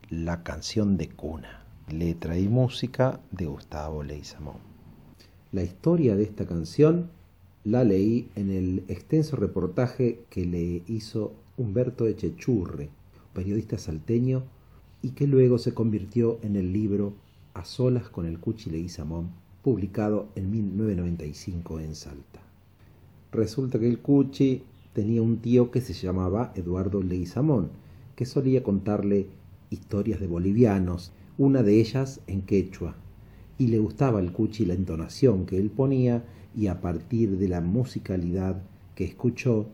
[0.09, 4.57] la canción de cuna, letra y música de Gustavo Leizamón.
[5.53, 7.09] La historia de esta canción
[7.63, 12.89] la leí en el extenso reportaje que le hizo Humberto Echechurre,
[13.33, 14.43] periodista salteño,
[15.01, 17.13] y que luego se convirtió en el libro
[17.53, 19.29] A solas con el Cuchi Leguizamón,
[19.63, 22.41] publicado en 1995 en Salta.
[23.31, 24.63] Resulta que el Cuchi
[24.97, 27.69] tenía un tío que se llamaba Eduardo Leguizamón,
[28.15, 29.27] que solía contarle
[29.69, 32.95] historias de bolivianos, una de ellas en quechua,
[33.59, 36.23] y le gustaba al Cuchi la entonación que él ponía
[36.55, 38.63] y a partir de la musicalidad
[38.95, 39.67] que escuchó,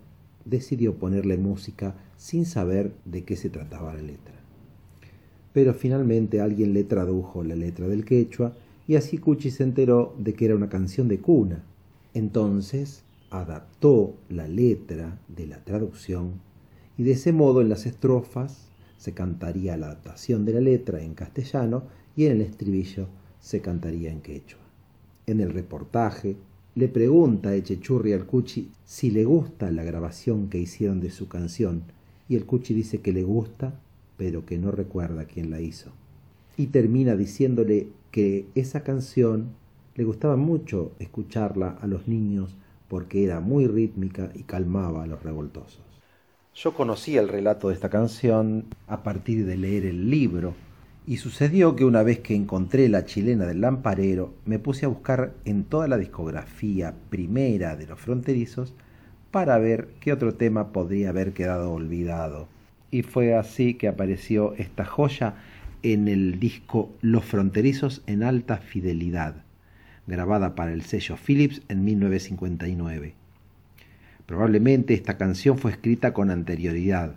[0.43, 4.35] decidió ponerle música sin saber de qué se trataba la letra.
[5.53, 8.57] Pero finalmente alguien le tradujo la letra del quechua
[8.89, 11.63] y así Cuchi se enteró de que era una canción de cuna.
[12.13, 13.02] Entonces
[13.33, 16.33] adaptó la letra de la traducción
[16.97, 21.15] y de ese modo en las estrofas se cantaría la adaptación de la letra en
[21.15, 23.07] castellano y en el estribillo
[23.39, 24.59] se cantaría en quechua.
[25.25, 26.37] En el reportaje
[26.75, 31.27] le pregunta a Echechurri al Cuchi si le gusta la grabación que hicieron de su
[31.27, 31.83] canción
[32.29, 33.79] y el Cuchi dice que le gusta
[34.15, 35.89] pero que no recuerda quién la hizo.
[36.55, 39.49] Y termina diciéndole que esa canción
[39.95, 42.55] le gustaba mucho escucharla a los niños
[42.93, 45.81] porque era muy rítmica y calmaba a los revoltosos.
[46.53, 50.53] Yo conocí el relato de esta canción a partir de leer el libro
[51.07, 55.33] y sucedió que una vez que encontré la chilena del lamparero, me puse a buscar
[55.43, 58.75] en toda la discografía primera de los fronterizos
[59.31, 62.47] para ver qué otro tema podría haber quedado olvidado.
[62.91, 65.33] Y fue así que apareció esta joya
[65.81, 69.37] en el disco Los fronterizos en alta fidelidad,
[70.07, 73.13] grabada para el sello Philips en 1959.
[74.25, 77.15] Probablemente esta canción fue escrita con anterioridad,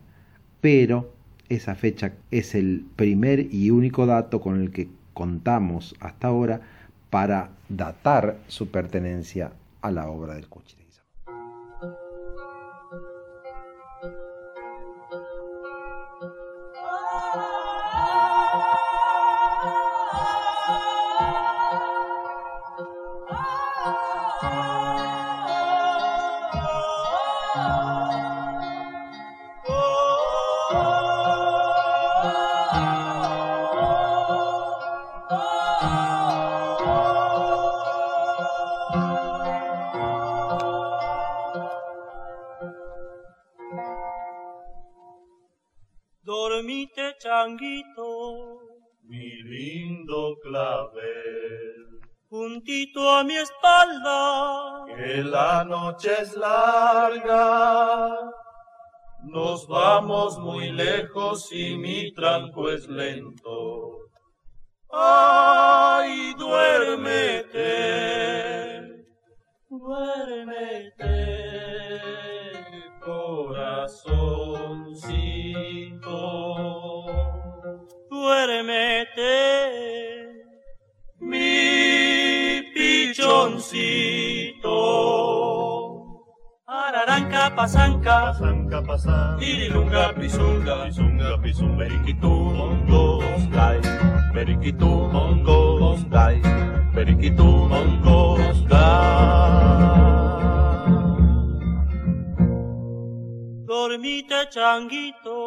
[0.60, 1.12] pero
[1.48, 6.60] esa fecha es el primer y único dato con el que contamos hasta ahora
[7.10, 10.85] para datar su pertenencia a la obra del Cuchi
[55.96, 58.10] la noche es larga.
[59.24, 63.98] Nos vamos muy lejos y mi tranco es lento.
[64.90, 67.54] Ay, duérmete,
[69.68, 71.02] duérmete,
[73.00, 74.36] corazoncito
[78.10, 79.24] duérmete,
[81.20, 84.15] mi pichoncito.
[87.46, 93.78] Araranca, pasanca, pasanca, pasanca, irilunga, pisunga, pisunga, pisum, periquitu, mongo, sky,
[94.34, 96.42] periquitu, mongo, sky,
[96.92, 98.74] periquitu, mongo, sky.
[103.66, 105.38] Dormite, changuito,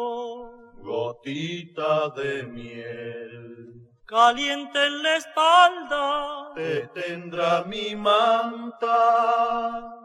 [0.82, 3.76] gotita de miel.
[4.06, 9.99] Caliente en la espalda, te tendrá mi manta.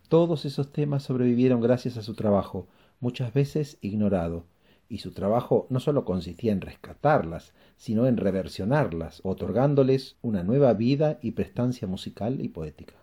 [0.09, 2.69] Todos esos temas sobrevivieron gracias a su trabajo,
[3.01, 4.45] muchas veces ignorado,
[4.89, 11.19] y su trabajo no sólo consistía en rescatarlas, sino en reversionarlas, otorgándoles una nueva vida
[11.21, 12.95] y prestancia musical y poética.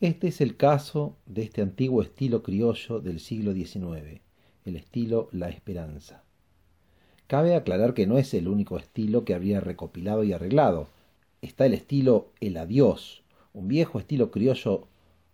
[0.00, 4.22] Este es el caso de este antiguo estilo criollo del siglo XIX,
[4.64, 6.22] el estilo La Esperanza.
[7.26, 10.88] Cabe aclarar que no es el único estilo que habría recopilado y arreglado.
[11.42, 14.88] Está el estilo El Adiós, un viejo estilo criollo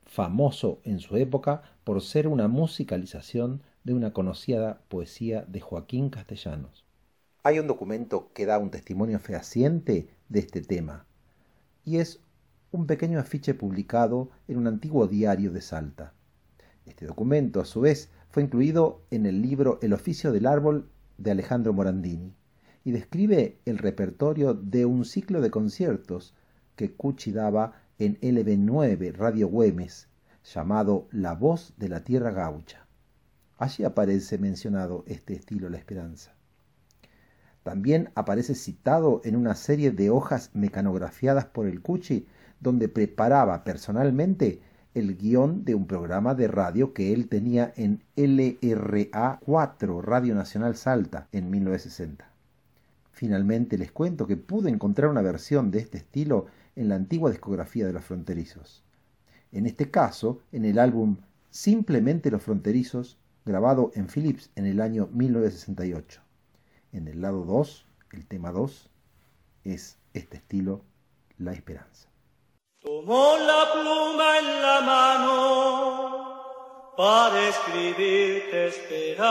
[0.06, 6.87] famoso en su época por ser una musicalización de una conocida poesía de Joaquín Castellanos.
[7.44, 11.06] Hay un documento que da un testimonio fehaciente de este tema,
[11.84, 12.20] y es
[12.72, 16.14] un pequeño afiche publicado en un antiguo diario de Salta.
[16.84, 21.30] Este documento, a su vez, fue incluido en el libro El oficio del árbol de
[21.30, 22.34] Alejandro Morandini,
[22.82, 26.34] y describe el repertorio de un ciclo de conciertos
[26.74, 30.08] que Cucci daba en LB9 Radio Güemes,
[30.44, 32.86] llamado La Voz de la Tierra Gaucha.
[33.58, 36.37] Allí aparece mencionado este estilo La Esperanza.
[37.62, 42.26] También aparece citado en una serie de hojas mecanografiadas por el Cuchi,
[42.60, 44.60] donde preparaba personalmente
[44.94, 50.76] el guion de un programa de radio que él tenía en LRA 4, Radio Nacional
[50.76, 52.28] Salta, en 1960.
[53.12, 56.46] Finalmente les cuento que pude encontrar una versión de este estilo
[56.76, 58.82] en la antigua discografía de los fronterizos.
[59.52, 61.16] En este caso, en el álbum
[61.50, 66.20] Simplemente los fronterizos, grabado en Philips en el año 1968.
[66.92, 68.88] En el lado 2, el tema 2,
[69.64, 70.80] es este estilo,
[71.36, 72.08] La Esperanza.
[72.80, 75.34] Tomó la pluma en la mano
[76.96, 79.28] para escribirte esperanza.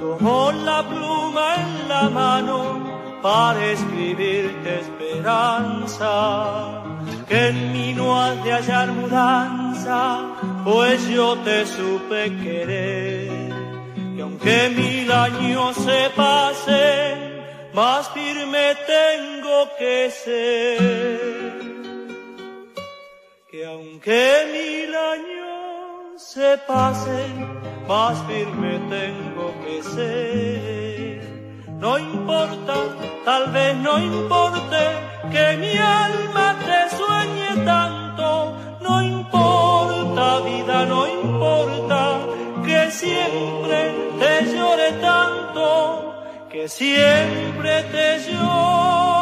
[0.00, 6.81] Tomó la pluma en la mano para escribirte esperanza.
[7.32, 13.48] Que en mí has de hallar mudanza, pues yo te supe querer.
[14.14, 20.78] Y aunque mil años se pasen, más firme tengo que ser.
[23.50, 24.22] Que aunque
[24.52, 27.48] mil años se pasen,
[27.88, 31.22] más firme tengo que ser.
[31.80, 32.74] No importa,
[33.24, 34.80] tal vez no importe
[35.32, 36.41] que mi alma
[38.80, 42.20] no importa vida, no importa
[42.64, 46.14] que siempre te llore tanto,
[46.50, 49.21] que siempre te llore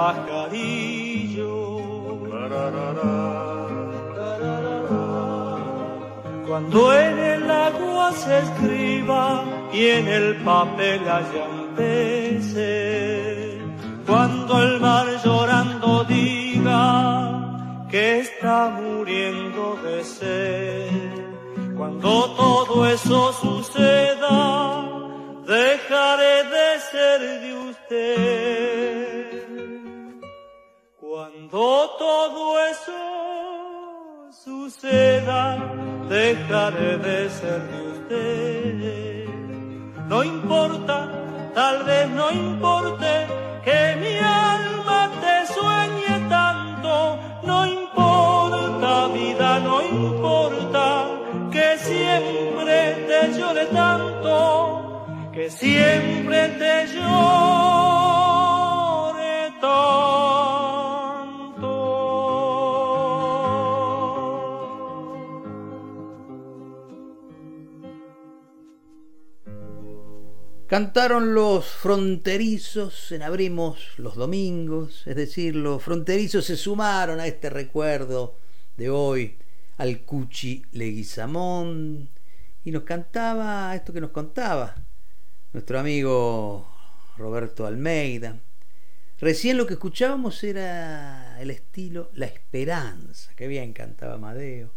[0.00, 1.80] pajarillos.
[6.48, 13.60] Cuando en el agua se escriba y en el papel hayan peces.
[14.06, 16.84] Cuando el mar llorando diga
[17.92, 20.90] que está muriendo de sed.
[21.76, 22.10] Cuando
[22.42, 23.32] todo eso
[36.10, 39.24] dejaré de ser de usted.
[40.08, 40.96] No importa,
[41.54, 43.10] tal vez no importe
[43.64, 46.92] que mi alma te sueñe tanto.
[47.44, 50.84] No importa, vida, no importa
[51.52, 52.76] que siempre
[53.08, 58.49] te llore tanto, que siempre te llore
[70.70, 77.50] Cantaron los fronterizos en Abrimos los domingos, es decir, los fronterizos se sumaron a este
[77.50, 78.38] recuerdo
[78.76, 79.36] de hoy
[79.78, 82.08] al Cuchi Leguizamón
[82.62, 84.76] y nos cantaba esto que nos contaba
[85.52, 86.72] nuestro amigo
[87.16, 88.38] Roberto Almeida.
[89.18, 94.70] Recién lo que escuchábamos era el estilo La Esperanza, que bien cantaba Amadeo.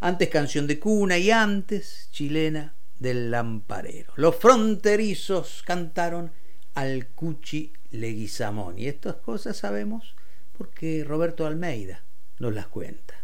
[0.00, 4.12] Antes canción de cuna y antes chilena del lamparero.
[4.16, 6.32] Los fronterizos cantaron
[6.74, 10.14] al Cuchi Leguizamón y estas cosas sabemos
[10.56, 12.02] porque Roberto Almeida
[12.38, 13.14] nos las cuenta.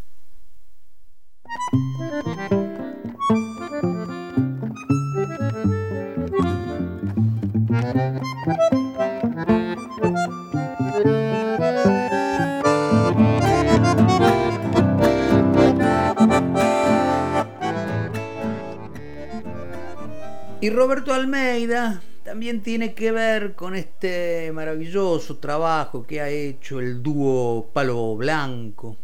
[20.63, 27.03] Y Roberto Almeida también tiene que ver con este maravilloso trabajo que ha hecho el
[27.03, 28.99] dúo Palo Blanco.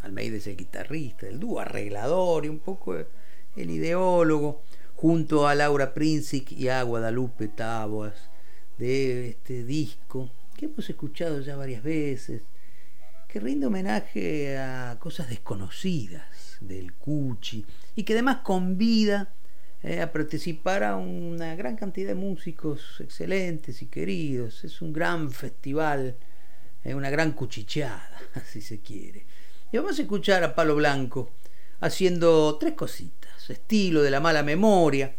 [0.00, 4.62] Almeida es el guitarrista, el dúo arreglador y un poco el ideólogo,
[4.96, 8.28] junto a Laura Princic y a Guadalupe Taboas,
[8.76, 12.42] de este disco que hemos escuchado ya varias veces,
[13.28, 19.32] que rinde homenaje a cosas desconocidas del Cuchi y que además convida
[19.82, 24.64] eh, a participar a una gran cantidad de músicos excelentes y queridos.
[24.64, 26.16] Es un gran festival,
[26.84, 29.26] eh, una gran cuchicheada, si se quiere.
[29.72, 31.30] Y vamos a escuchar a Palo Blanco
[31.80, 33.50] haciendo tres cositas.
[33.50, 35.14] Estilo de la mala memoria,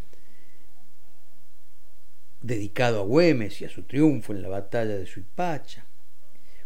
[2.41, 5.86] dedicado a Güemes y a su triunfo en la batalla de Suipacha.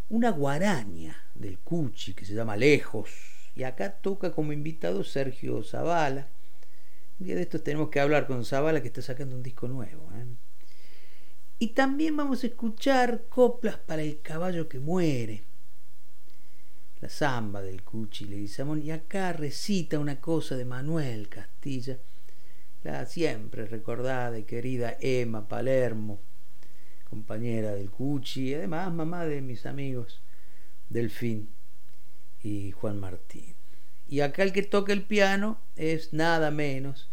[0.10, 3.10] Una guaraña del Cuchi que se llama Lejos.
[3.56, 6.28] Y acá toca como invitado Sergio Zavala.
[7.24, 10.12] De estos tenemos que hablar con Zavala que está sacando un disco nuevo.
[10.16, 10.26] ¿eh?
[11.60, 15.44] Y también vamos a escuchar coplas para el caballo que muere.
[17.00, 18.82] La samba del Cuchi Leguizamón.
[18.82, 22.00] Y acá recita una cosa de Manuel Castilla,
[22.84, 26.20] la siempre recordada y querida Emma Palermo,
[27.08, 30.22] compañera del Cuchi, y además mamá de mis amigos
[30.90, 31.50] Delfín
[32.42, 33.54] y Juan Martín.
[34.10, 37.11] Y acá el que toca el piano es nada menos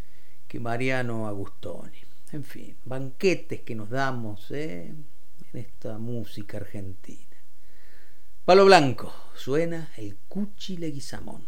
[0.48, 1.98] que Mariano Agustoni.
[2.32, 4.86] En fin, banquetes que nos damos ¿eh?
[4.88, 5.06] en
[5.52, 7.36] esta música argentina.
[8.44, 11.46] Palo Blanco, suena el Cuchi Leguizamón.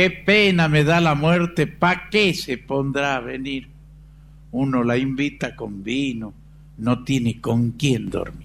[0.00, 3.68] Qué pena me da la muerte, ¿pa' qué se pondrá a venir?
[4.50, 6.32] Uno la invita con vino,
[6.78, 8.39] no tiene con quién dormir.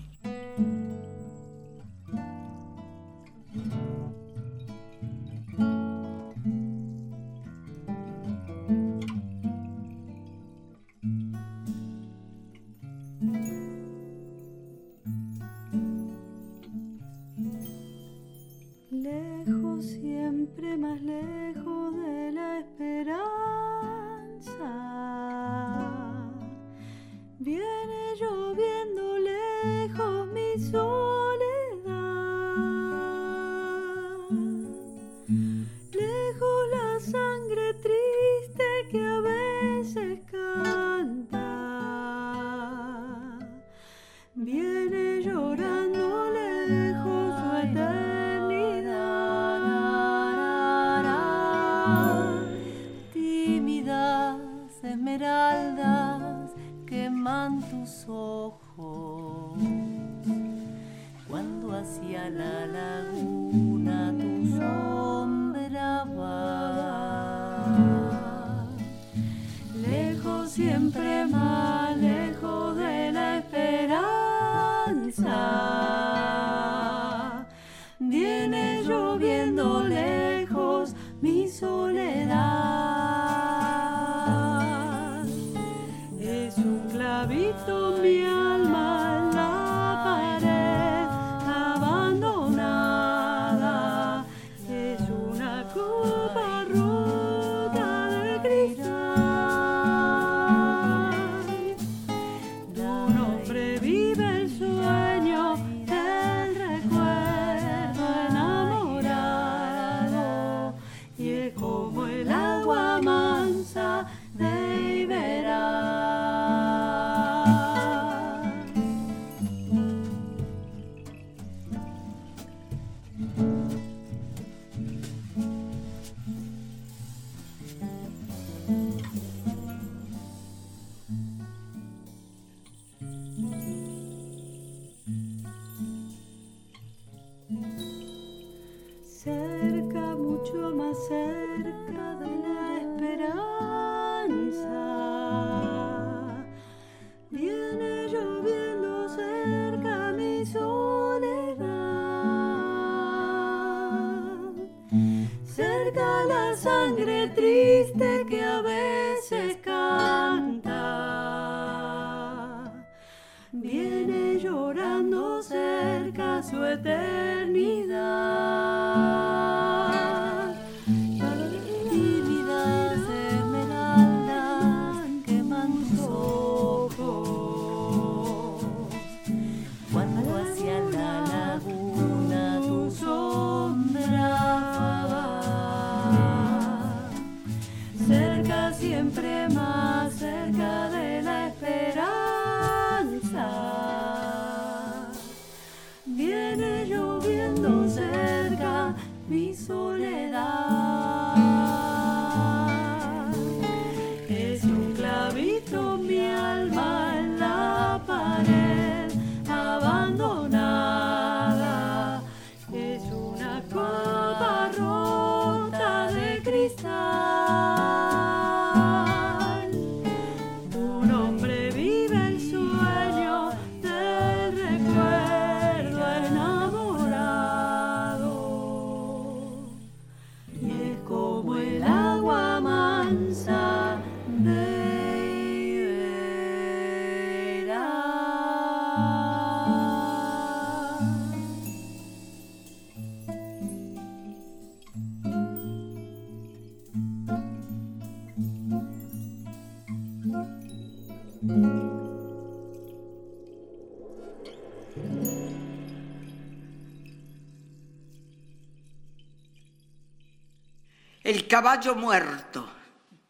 [261.48, 262.70] Caballo muerto.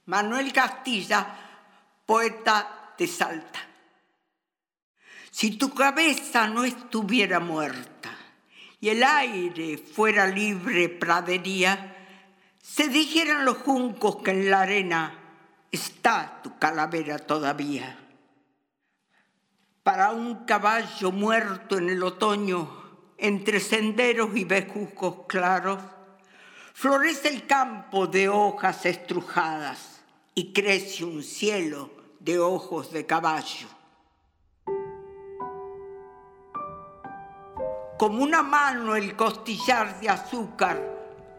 [0.06, 1.26] Manuel Castilla,
[2.06, 3.60] poeta de Salta.
[5.32, 8.12] Si tu cabeza no estuviera muerta
[8.80, 11.96] y el aire fuera libre pradería,
[12.62, 15.20] se dijeran los juncos que en la arena
[15.72, 17.98] está tu calavera todavía.
[19.84, 22.84] Para un caballo muerto en el otoño,
[23.18, 25.80] entre senderos y bejucos claros,
[26.76, 30.02] florece el campo de hojas estrujadas
[30.34, 33.68] y crece un cielo de ojos de caballo.
[37.98, 40.82] Como una mano el costillar de azúcar,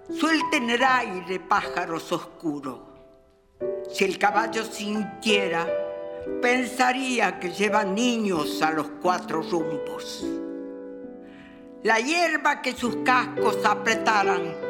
[0.09, 2.79] suelta en el aire pájaros oscuros.
[3.93, 5.69] Si el caballo sintiera,
[6.41, 10.25] pensaría que lleva niños a los cuatro rumbos.
[11.83, 14.66] La hierba que sus cascos apretaran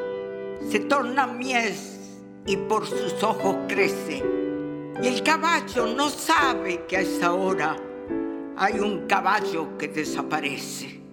[0.70, 4.22] se torna mies y por sus ojos crece.
[5.02, 7.76] Y el caballo no sabe que a esa hora
[8.56, 11.05] hay un caballo que desaparece.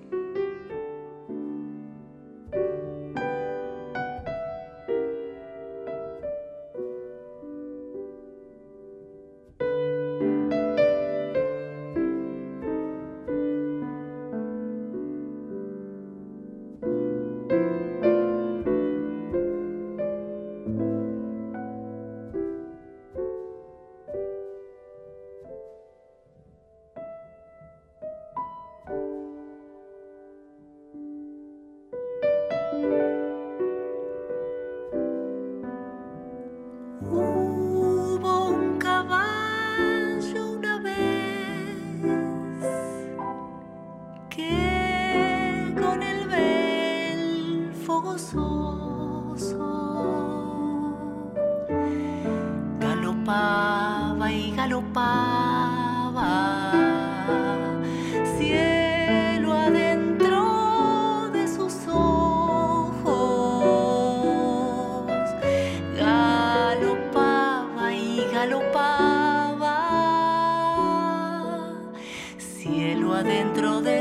[73.24, 73.93] Adentro de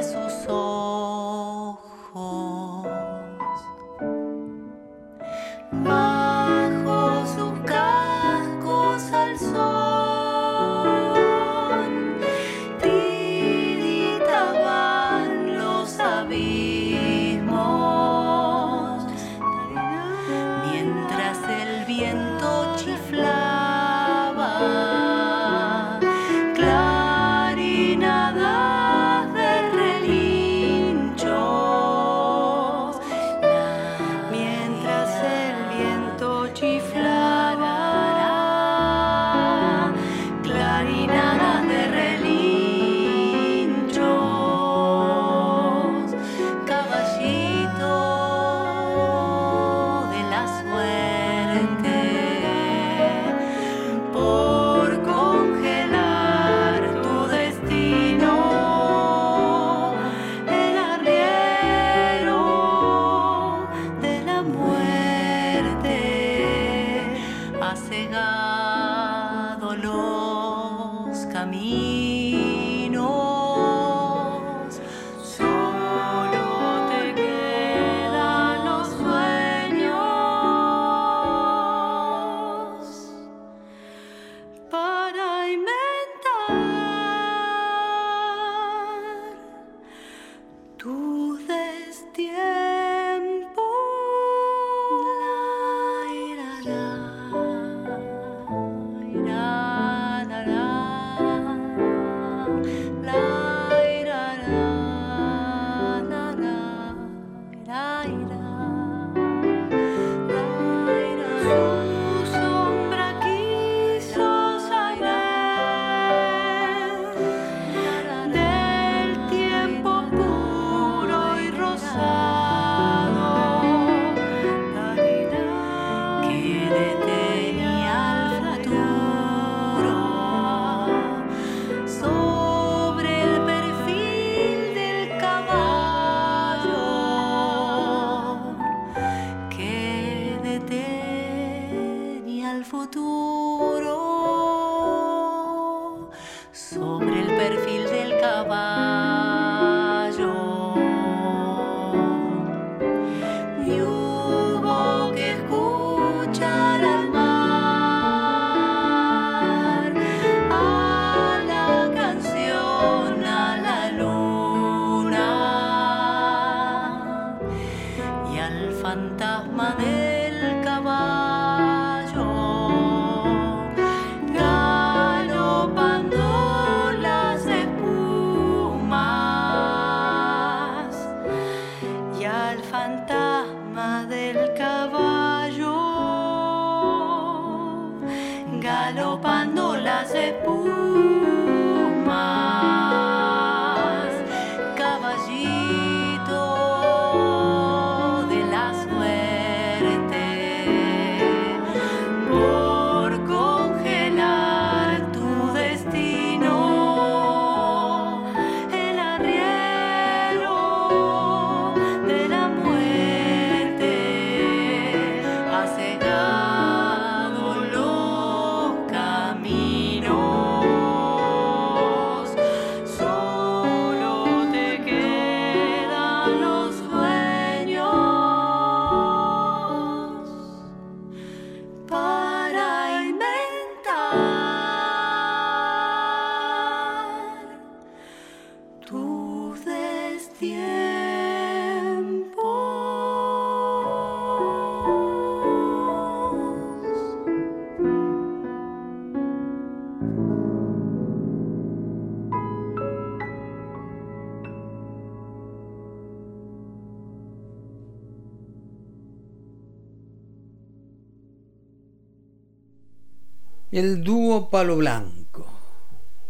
[264.32, 265.46] Dúo Palo Blanco.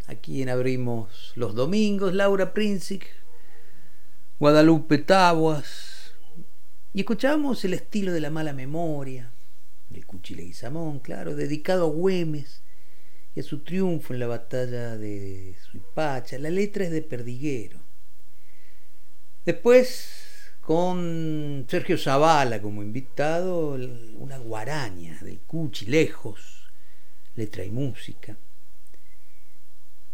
[0.08, 3.06] A quien abrimos los domingos, Laura Princic,
[4.40, 6.12] Guadalupe Taboas,
[6.92, 9.30] Y escuchábamos el estilo de la mala memoria,
[9.88, 12.62] del Cuchile Guizamón, claro, dedicado a Güemes
[13.36, 16.40] y a su triunfo en la batalla de Suipacha.
[16.40, 17.78] La letra es de Perdiguero.
[19.46, 23.78] Después, con Sergio Zavala como invitado,
[24.18, 26.61] una guaraña del Cuchi, lejos,
[27.34, 28.36] letra y música.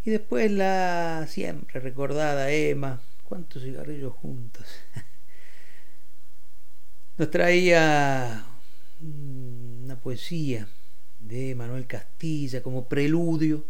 [0.04, 4.64] Y después la siempre recordada Emma, cuántos cigarrillos juntos.
[7.18, 8.46] Nos traía
[9.00, 10.68] una poesía
[11.18, 13.64] de Manuel Castilla como preludio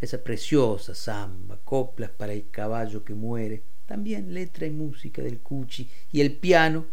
[0.00, 5.38] a esa preciosa samba, coplas para el caballo que muere, también letra y música del
[5.38, 6.86] Cuchi, y el piano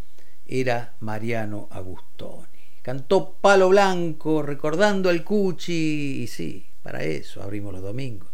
[0.45, 2.52] era Mariano Agustoni.
[2.83, 8.27] Cantó Palo Blanco recordando al Cuchi, y sí, para eso abrimos los domingos.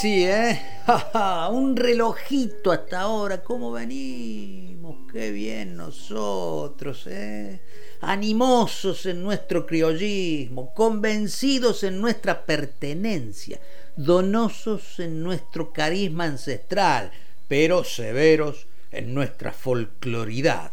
[0.00, 0.62] Sí, ¿eh?
[1.50, 5.10] Un relojito hasta ahora, ¿cómo venimos?
[5.10, 7.60] Qué bien nosotros, ¿eh?
[8.02, 13.58] Animosos en nuestro criollismo, convencidos en nuestra pertenencia,
[13.96, 17.10] donosos en nuestro carisma ancestral,
[17.48, 20.70] pero severos en nuestra folcloridad.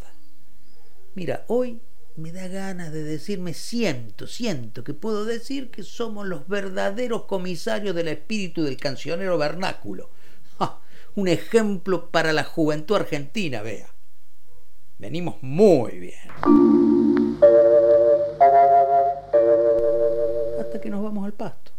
[1.16, 1.80] Mira, hoy
[2.18, 7.94] me da ganas de decirme siento, siento que puedo decir que somos los verdaderos comisarios
[7.94, 10.10] del espíritu del cancionero vernáculo.
[11.18, 13.88] Un ejemplo para la juventud argentina, vea.
[14.98, 16.30] Venimos muy bien.
[20.60, 21.72] Hasta que nos vamos al pasto.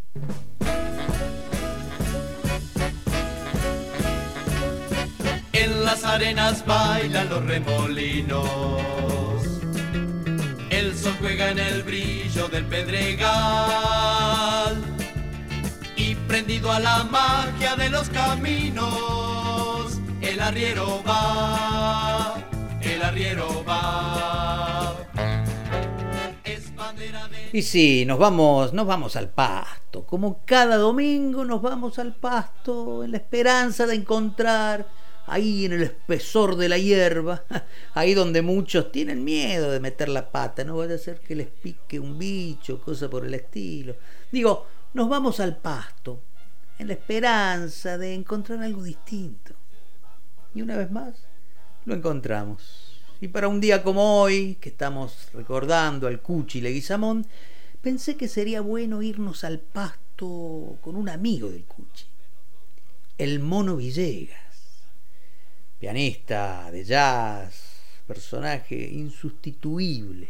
[5.53, 9.06] En las arenas bailan los remolinos
[10.97, 13.27] sol juega en el brillo del pedregal
[15.97, 22.37] y prendido a la magia de los caminos, el arriero va,
[22.83, 24.97] el arriero va.
[27.53, 30.05] Y sí, nos vamos, nos vamos al pasto.
[30.05, 34.87] Como cada domingo nos vamos al pasto en la esperanza de encontrar
[35.27, 37.45] ahí en el espesor de la hierba,
[37.95, 41.49] ahí donde muchos tienen miedo de meter la pata, no vaya a ser que les
[41.49, 43.97] pique un bicho, cosa por el estilo.
[44.31, 46.21] Digo, nos vamos al pasto,
[46.79, 49.55] en la esperanza de encontrar algo distinto.
[50.55, 51.15] Y una vez más,
[51.85, 53.01] lo encontramos.
[53.21, 57.27] Y para un día como hoy, que estamos recordando al Cuchi Leguizamón,
[57.81, 62.07] pensé que sería bueno irnos al pasto con un amigo del Cuchi,
[63.19, 64.46] el Mono Villegas
[65.79, 70.29] pianista de jazz, personaje insustituible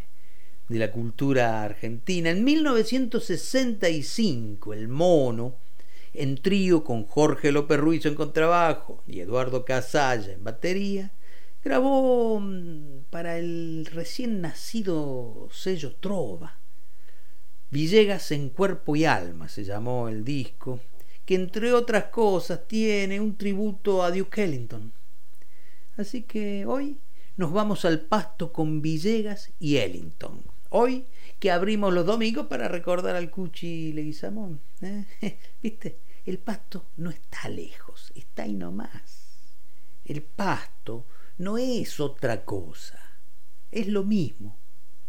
[0.69, 2.31] de la cultura argentina.
[2.31, 5.55] En 1965, el mono,
[6.13, 11.13] en trío con Jorge López Ruiz en contrabajo y Eduardo Casalla en batería,
[11.63, 16.59] grabó mm, para el recién nacido sello Trova.
[17.71, 20.81] Villegas en cuerpo y alma se llamó el disco,
[21.25, 24.93] que entre otras cosas tiene un tributo a Duke Ellington
[25.97, 26.99] Así que hoy
[27.37, 30.43] nos vamos al pasto con Villegas y Ellington.
[30.71, 31.07] Hoy
[31.39, 34.61] que abrimos los domingos para recordar al Cuchi Leguizamón.
[34.83, 35.05] ¿eh?
[35.63, 35.99] ¿Viste?
[36.25, 39.27] El pasto no está lejos, está ahí nomás.
[40.05, 41.07] El pasto
[41.39, 43.01] no es otra cosa,
[43.71, 44.57] es lo mismo,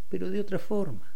[0.09, 1.15] pero de otra forma.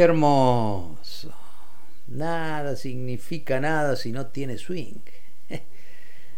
[0.00, 1.32] Hermoso.
[2.08, 5.00] Nada significa nada si no tiene swing.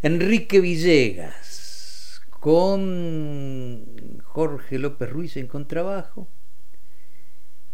[0.03, 6.29] Enrique Villegas con Jorge López Ruiz en contrabajo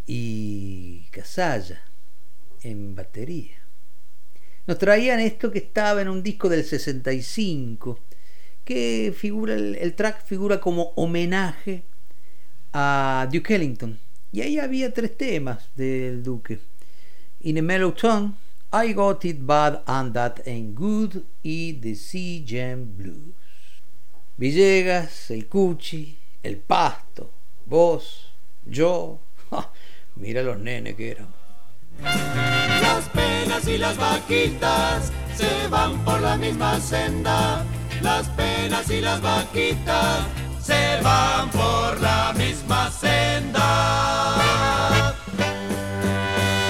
[0.07, 1.83] y Casalla
[2.63, 3.57] en batería.
[4.67, 7.99] Nos traían esto que estaba en un disco del 65,
[8.65, 11.85] que figura, el track figura como homenaje
[12.75, 13.99] a Duke Ellington
[14.33, 16.61] y ahí había tres temas del Duque.
[17.41, 18.35] In a Mellow Tone,
[18.73, 23.35] I Got It Bad and That Ain't Good y The Sea Blues.
[24.37, 27.31] Villegas, el Cuchi, el Pasto,
[27.67, 28.33] vos,
[28.67, 29.21] yo.
[30.17, 31.29] mira los nenes que eran.
[32.03, 37.65] Las penas y las vaquitas se van por la misma senda.
[38.03, 40.27] Las penas y las vaquitas
[40.69, 43.65] se van por la misma senda.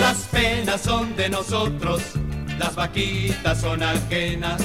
[0.00, 2.00] Las penas son de nosotros,
[2.58, 4.60] las vaquitas son ajenas.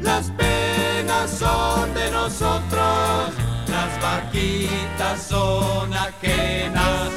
[0.00, 3.34] Las penas son de nosotros,
[3.68, 7.10] las vaquitas son ajenas.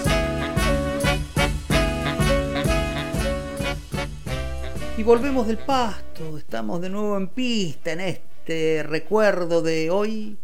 [4.98, 10.38] Y volvemos del pasto, estamos de nuevo en pista en este recuerdo de hoy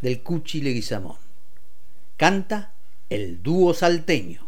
[0.00, 1.16] del Cuchi Leguizamón.
[2.16, 2.74] Canta
[3.08, 4.46] el dúo salteño.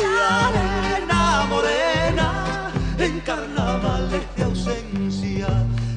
[0.00, 5.48] Magdalena morena, en carnavales de ausencia,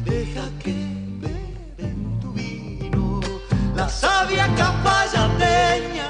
[0.06, 0.76] deja que
[1.20, 3.22] beben tu vino
[3.76, 6.10] la sabia campallateña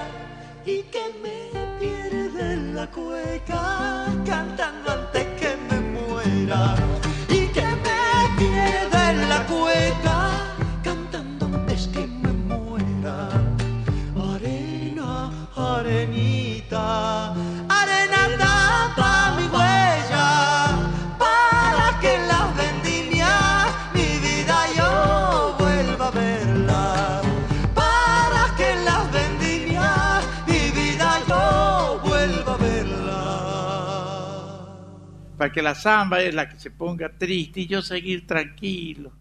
[0.66, 3.33] y que me pierde la cueva.
[35.44, 39.12] para que la samba es la que se ponga triste y yo seguir tranquilo.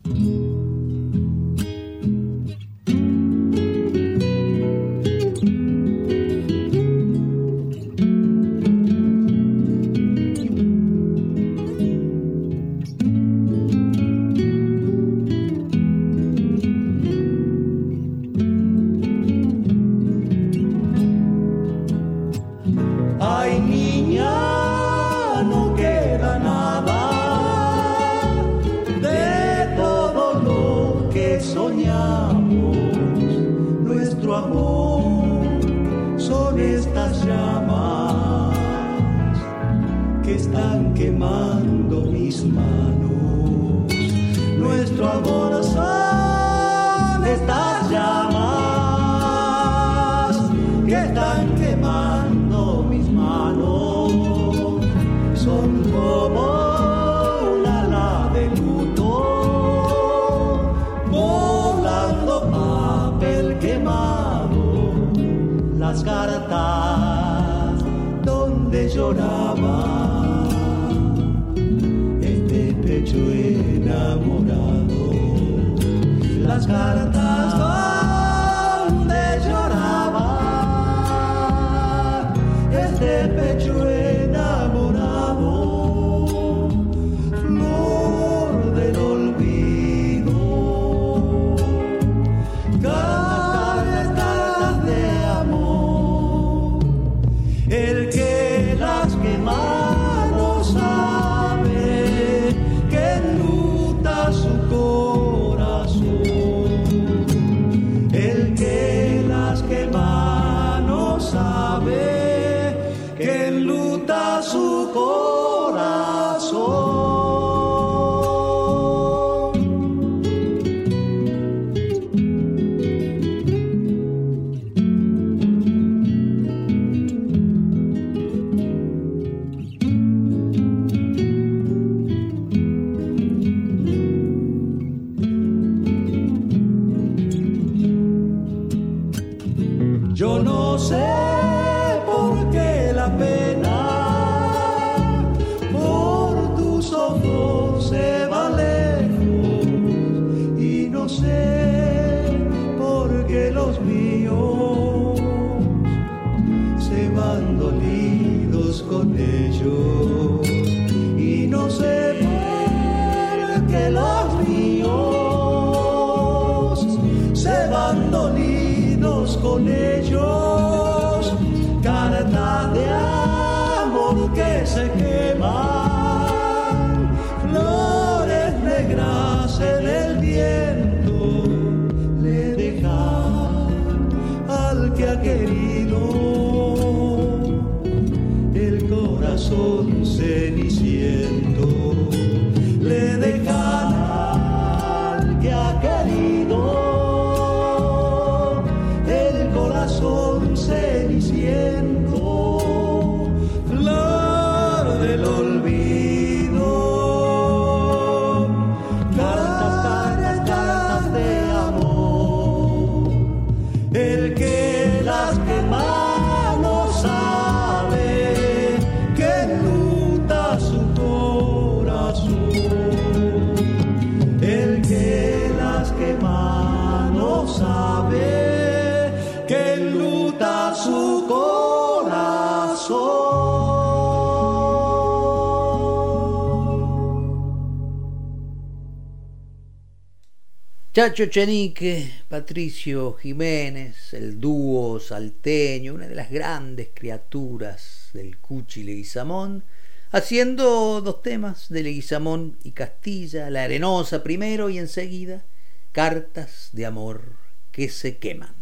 [240.94, 249.64] Chacho Chenique, Patricio Jiménez, el dúo salteño, una de las grandes criaturas del Cuchi Leguizamón,
[250.10, 255.46] haciendo dos temas de Leguizamón y Castilla, La Arenosa primero y enseguida
[255.92, 257.22] Cartas de Amor
[257.70, 258.54] que se queman.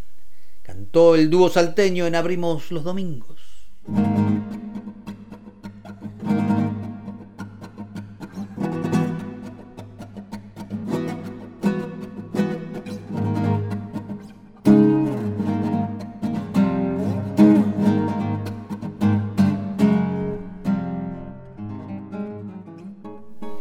[0.63, 3.41] Cantó el dúo salteño en Abrimos los Domingos.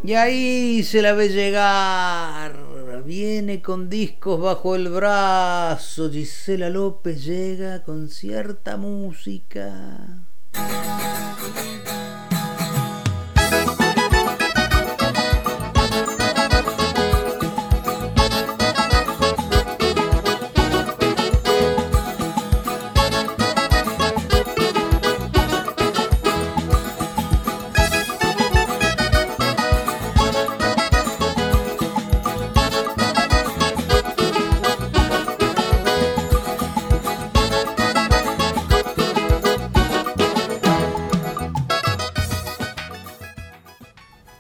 [0.10, 2.56] Y ahí se la ve llegar.
[3.06, 6.10] Viene con discos bajo el brazo.
[6.10, 10.26] Gisela López llega con cierta música.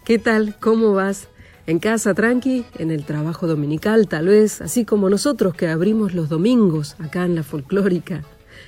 [0.10, 0.56] ¿Qué tal?
[0.60, 1.28] ¿Cómo vas?
[1.68, 2.66] ¿En casa tranqui?
[2.80, 4.60] ¿En el trabajo dominical tal vez?
[4.60, 8.24] Así como nosotros que abrimos los domingos acá en la folclórica.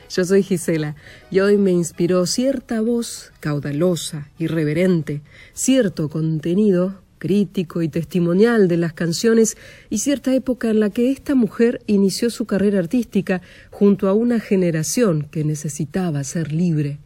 [0.08, 0.96] Yo soy Gisela
[1.32, 5.24] y hoy me inspiró cierta voz caudalosa, irreverente,
[5.54, 9.58] cierto contenido crítico y testimonial de las canciones
[9.90, 13.42] y cierta época en la que esta mujer inició su carrera artística
[13.72, 17.00] junto a una generación que necesitaba ser libre.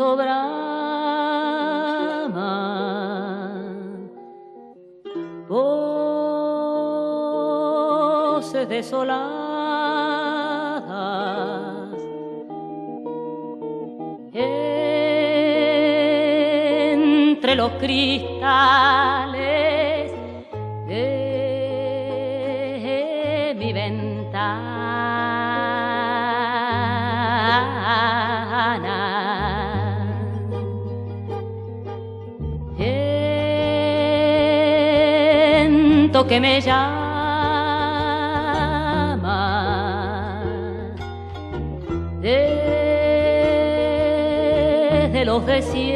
[0.00, 0.40] Viento brama,
[5.48, 5.88] voces
[8.68, 9.20] desoladas,
[17.12, 19.39] entre los cristales
[36.30, 36.94] que me llama.
[42.20, 42.84] Desde
[45.24, 45.89] los desiertos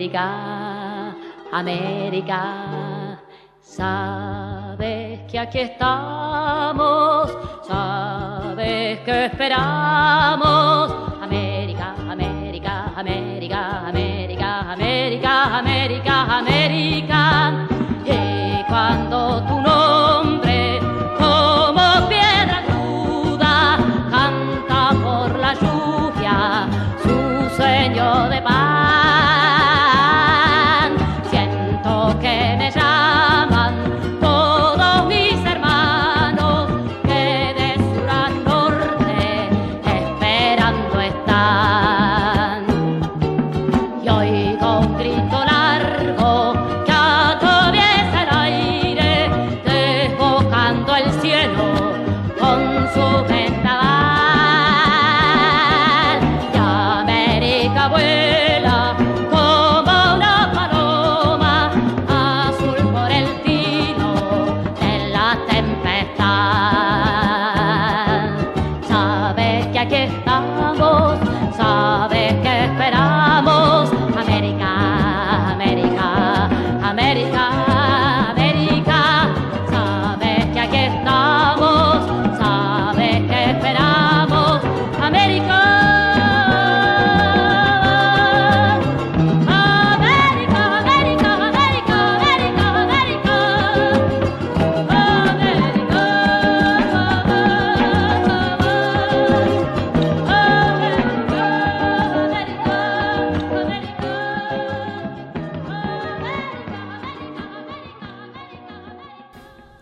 [0.00, 1.14] América,
[1.52, 3.20] América.
[3.60, 7.36] Sabes que aquí estamos,
[7.66, 11.09] sabes que esperamos.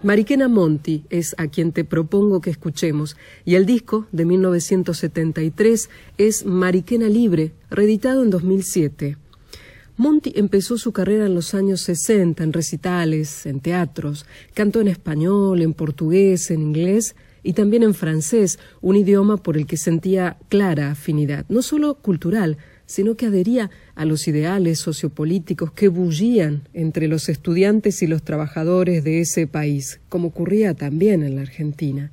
[0.08, 3.14] Mariquena Monti es a quien te propongo que escuchemos,
[3.44, 9.18] y el disco de 1973 es Mariquena Libre, reeditado en 2007.
[9.98, 14.24] Monti empezó su carrera en los años 60 en recitales, en teatros,
[14.54, 19.66] cantó en español, en portugués, en inglés y también en francés, un idioma por el
[19.66, 22.56] que sentía clara afinidad, no solo cultural,
[22.86, 29.02] sino que adhería a los ideales sociopolíticos que bullían entre los estudiantes y los trabajadores
[29.02, 32.12] de ese país, como ocurría también en la Argentina.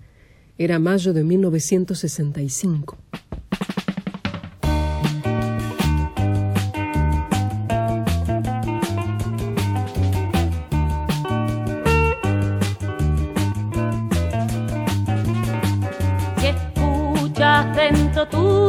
[0.58, 2.98] Era mayo de 1965.
[16.40, 18.65] Si escuchas dentro tuyo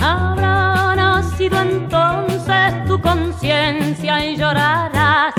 [0.01, 5.35] Habrá nacido entonces tu conciencia y llorarás.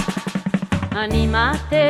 [0.96, 1.84] Anímate,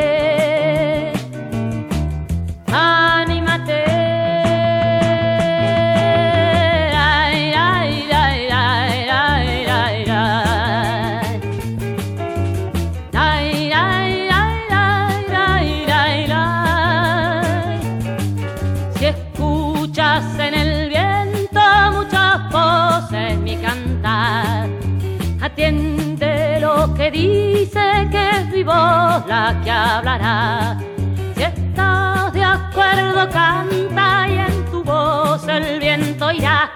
[2.72, 4.15] anímate.
[29.28, 30.78] La que hablará.
[31.36, 36.72] Si estás de acuerdo, canta y en tu voz el viento irá.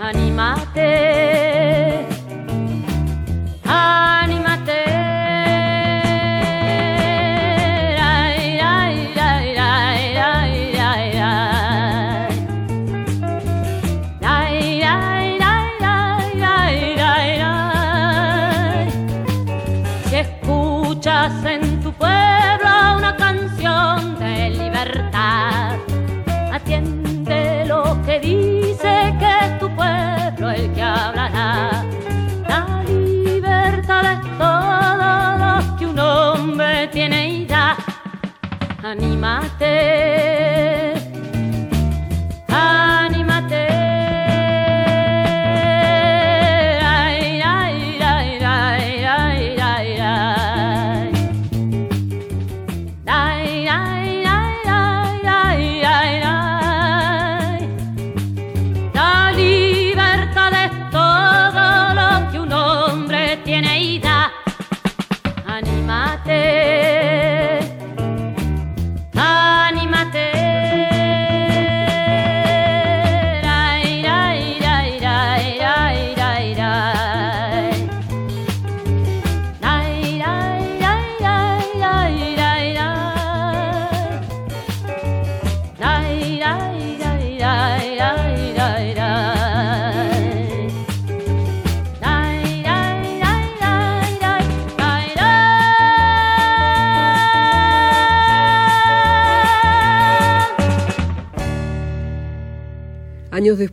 [0.00, 1.32] Anímate.
[38.94, 40.21] に待って。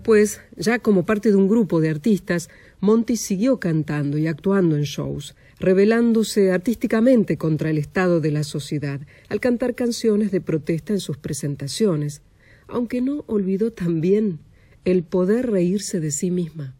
[0.09, 2.49] Después, ya como parte de un grupo de artistas,
[2.79, 9.01] Monty siguió cantando y actuando en shows, rebelándose artísticamente contra el estado de la sociedad,
[9.27, 12.23] al cantar canciones de protesta en sus presentaciones,
[12.67, 14.39] aunque no olvidó también
[14.83, 16.75] el poder reírse de sí misma.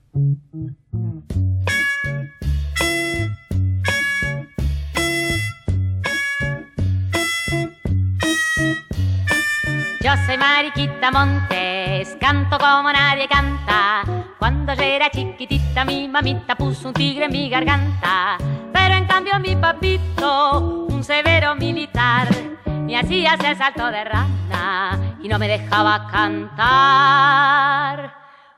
[10.02, 14.04] Yo soy Mariquita Montes, canto como nadie canta.
[14.38, 18.38] Cuando yo era chiquitita mi mamita puso un tigre en mi garganta.
[18.72, 22.30] Pero en cambio mi papito, un severo militar,
[22.66, 27.36] me hacía hacer salto de rana y no me dejaba cantar.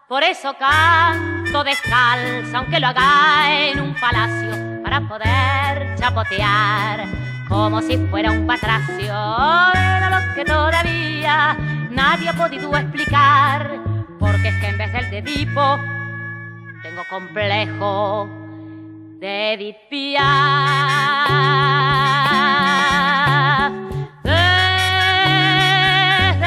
[0.08, 7.98] Por eso canto descalza, aunque lo haga en un palacio, para poder chapotear como si
[8.10, 9.14] fuera un patracio.
[9.74, 11.58] Era lo que todavía
[11.92, 13.78] nadie ha podido explicar,
[14.18, 15.78] porque es que en vez del de Edipo
[16.82, 18.30] tengo complejo
[19.20, 20.22] de Edith Piaf.
[24.24, 24.40] Desde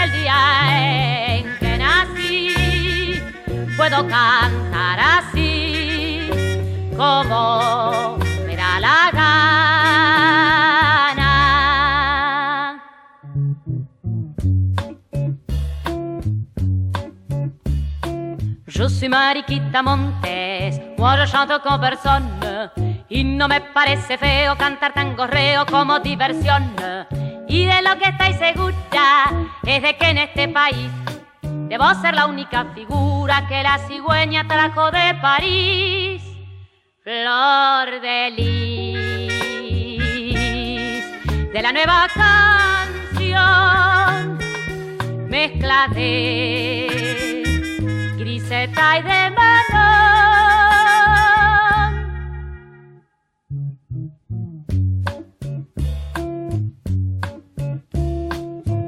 [0.05, 3.20] el día en que nací,
[3.76, 6.31] puedo cantar así
[6.97, 8.23] como
[18.76, 22.28] Je suis Mariquita Montes, moi je chante con personne
[23.09, 26.74] y no me parece feo cantar tan gorreo como diversión.
[27.46, 29.30] Y de lo que estoy segura
[29.64, 30.90] es de que en este país
[31.68, 36.24] debo ser la única figura que la cigüeña trajo de París.
[37.05, 39.34] Flor de lis
[41.52, 42.09] de la nueva
[43.22, 43.38] canción,
[45.28, 47.14] mezcla de
[48.65, 49.55] griseta y de melón.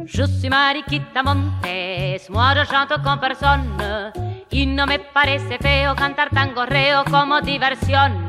[0.06, 4.12] Je suis Mariquita Montes, moi je chante con personne
[4.50, 8.26] y no me parece feo cantar tan gorreo como diversión.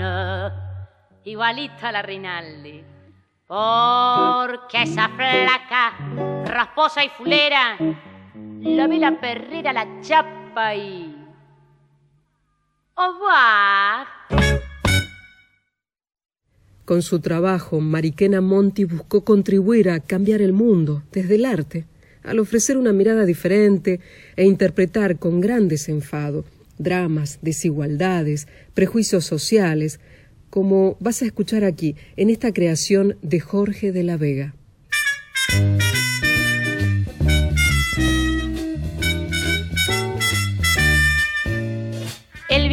[1.23, 2.83] Igualita a la Rinaldi,
[3.47, 5.93] porque esa flaca,
[6.45, 7.77] rasposa y fulera,
[8.61, 11.16] la ve la perrera, la chapa y...
[12.97, 14.07] Au revoir.
[16.83, 21.85] Con su trabajo, Mariquena Monti buscó contribuir a cambiar el mundo desde el arte,
[22.23, 23.99] al ofrecer una mirada diferente
[24.35, 26.45] e interpretar con gran desenfado
[26.77, 29.99] dramas, desigualdades, prejuicios sociales,
[30.49, 34.55] como vas a escuchar aquí en esta creación de Jorge de la Vega.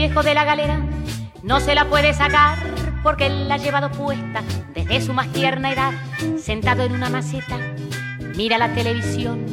[0.09, 0.79] Viejo de la galera
[1.43, 2.59] no se la puede sacar
[3.03, 4.43] porque él la ha llevado puesta
[4.75, 5.93] desde su más tierna edad,
[6.39, 7.57] sentado en una maceta,
[8.37, 9.47] mira la televisión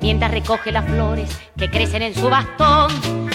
[0.00, 2.90] mientras recoge las flores que crecen en su bastón.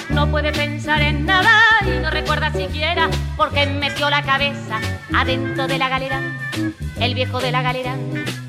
[0.09, 4.79] No puede pensar en nada y no recuerda siquiera por qué metió la cabeza
[5.13, 6.19] adentro de la galera.
[6.99, 7.95] El viejo de la galera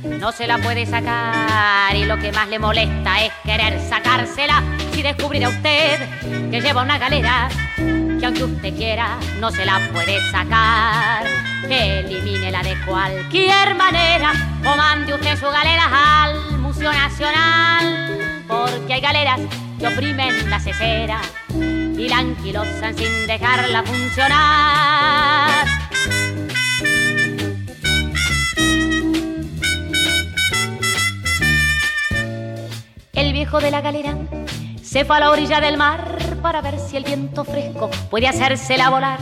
[0.04, 4.62] no se la puede sacar y lo que más le molesta es querer sacársela.
[4.92, 7.48] Si descubriera usted que lleva una galera
[8.18, 11.24] que aunque usted quiera no se la puede sacar,
[11.68, 14.32] elimínela de cualquier manera
[14.64, 19.40] o mande usted su galera al Museo Nacional, porque hay galeras
[19.78, 21.20] que oprimen la cesera
[21.50, 25.66] y la anquilosan sin dejarla funcionar.
[33.12, 34.16] El viejo de la galera
[34.86, 38.88] se fue a la orilla del mar para ver si el viento fresco puede hacérsela
[38.88, 39.18] volar.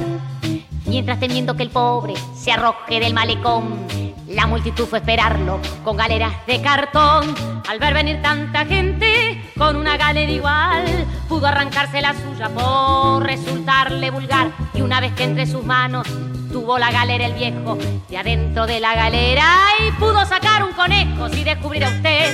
[0.84, 3.86] Mientras temiendo que el pobre se arroje del malecón,
[4.28, 7.34] la multitud fue a esperarlo con galeras de cartón.
[7.66, 10.84] Al ver venir tanta gente con una galera igual,
[11.28, 14.50] pudo arrancarse la suya por resultarle vulgar.
[14.74, 16.06] Y una vez que entre sus manos
[16.54, 17.76] tuvo la galera el viejo
[18.08, 19.44] de adentro de la galera
[19.80, 22.32] y pudo sacar un conejo si descubriera usted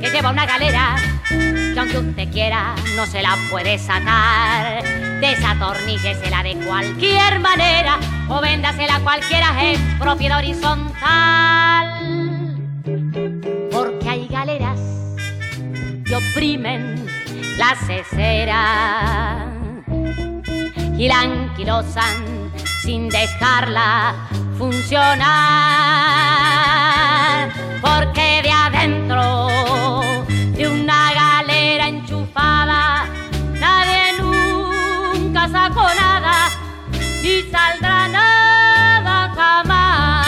[0.00, 0.96] que lleva una galera
[1.28, 4.82] que aunque usted quiera no se la puede sacar.
[5.20, 7.98] Desatorníllesela de cualquier manera
[8.30, 11.86] o véndasela a cualquiera en propiedad horizontal.
[13.70, 14.80] Porque hay galeras
[16.06, 17.06] que exprimen
[17.58, 19.52] la cesera
[20.96, 22.39] y la anquilosan
[22.82, 24.14] sin dejarla
[24.58, 25.28] funcionar,
[27.80, 29.48] porque de adentro
[30.56, 33.06] de una galera enchufada
[33.58, 36.50] nadie nunca sacó nada
[37.22, 40.26] ni saldrá nada jamás.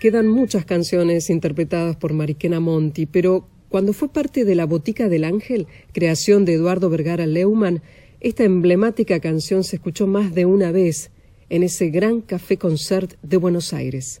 [0.00, 5.24] Quedan muchas canciones interpretadas por Mariquena Monti, pero cuando fue parte de La Botica del
[5.24, 7.80] Ángel, creación de Eduardo Vergara Leumann,
[8.20, 11.10] esta emblemática canción se escuchó más de una vez
[11.48, 14.20] en ese gran café concert de Buenos Aires.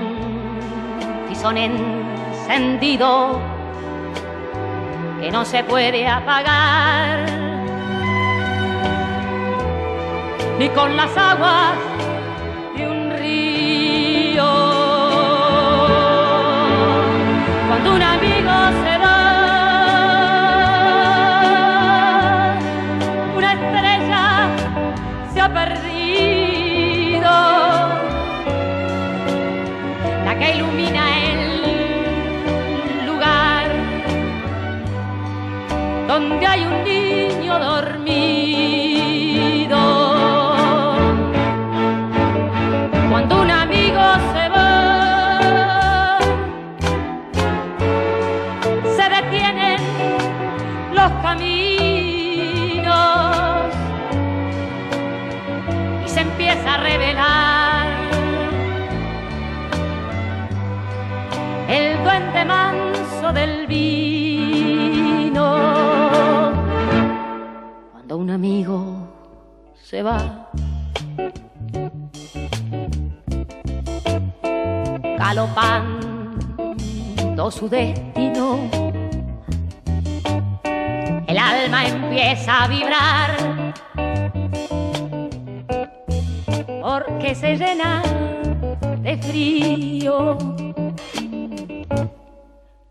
[1.41, 3.39] tizón encendido
[5.19, 7.25] que no se puede apagar.
[10.59, 11.90] Ni con las aguas
[77.51, 78.69] su destino,
[81.27, 83.73] el alma empieza a vibrar.
[86.81, 88.01] Porque se llena
[88.99, 90.37] de frío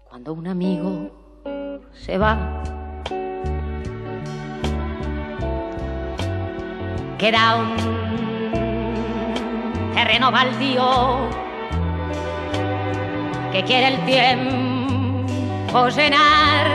[0.08, 1.10] cuando un amigo
[1.92, 2.62] se va.
[7.18, 7.76] Queda un
[9.94, 11.29] terreno baldío
[13.60, 16.66] que quiere el tiempo llenar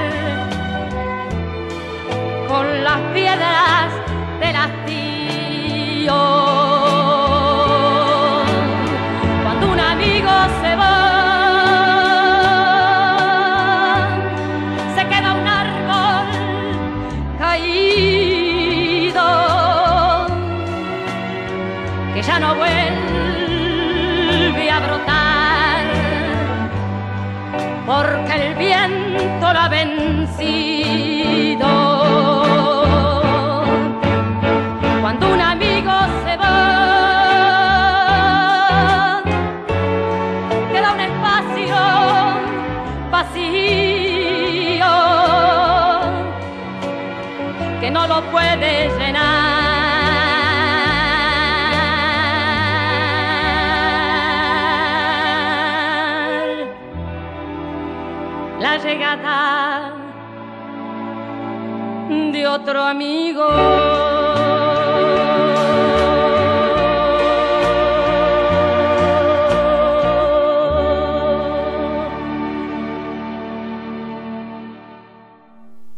[2.47, 3.91] con las piedras
[4.39, 6.15] del hastío.
[30.37, 30.64] Vencido.
[62.65, 63.45] Otro amigo.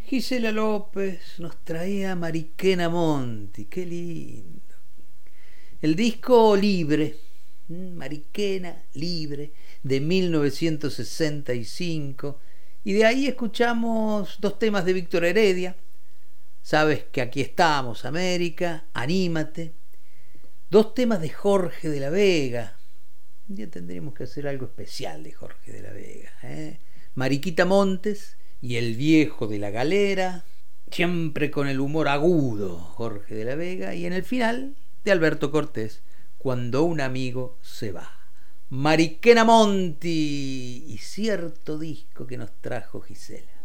[0.07, 4.75] Gisela López nos traía Mariquena Monti, qué lindo.
[5.81, 7.15] El disco Libre,
[7.69, 9.53] Mariquena Libre,
[9.83, 12.39] de 1965.
[12.83, 15.77] Y de ahí escuchamos dos temas de Víctor Heredia.
[16.67, 19.73] Sabes que aquí estamos, América, Anímate.
[20.69, 22.75] Dos temas de Jorge de la Vega.
[23.47, 26.29] Un día tendríamos que hacer algo especial de Jorge de la Vega.
[26.43, 26.81] ¿eh?
[27.15, 30.43] Mariquita Montes y El Viejo de la Galera.
[30.91, 33.95] Siempre con el humor agudo, Jorge de la Vega.
[33.95, 34.75] Y en el final,
[35.05, 36.01] de Alberto Cortés,
[36.37, 38.11] Cuando un amigo se va.
[38.71, 43.57] Mariquena Monti y cierto disco que nos trajo Gisela.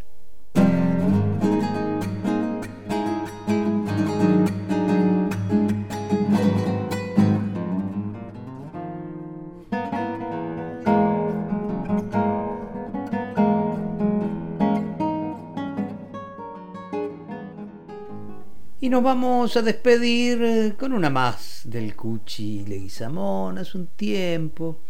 [18.83, 23.59] Y nos vamos a despedir eh, con una más del Cuchi Leguizamón.
[23.59, 24.81] Hace un tiempo,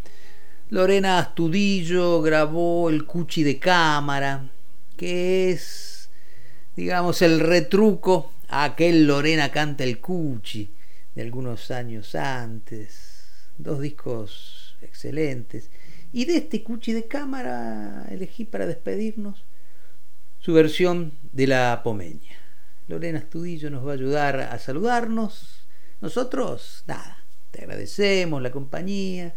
[0.70, 4.48] Lorena Astudillo grabó el Cuchi de cámara,
[4.96, 6.08] que es,
[6.74, 10.70] digamos, el retruco a aquel Lorena canta el Cuchi
[11.14, 13.24] de algunos años antes.
[13.58, 15.68] Dos discos excelentes.
[16.14, 19.44] Y de este Cuchi de cámara elegí para despedirnos
[20.38, 22.41] su versión de la Pomeña.
[22.92, 25.64] Lorena Estudillo nos va a ayudar a saludarnos.
[26.02, 29.34] Nosotros, nada, te agradecemos la compañía,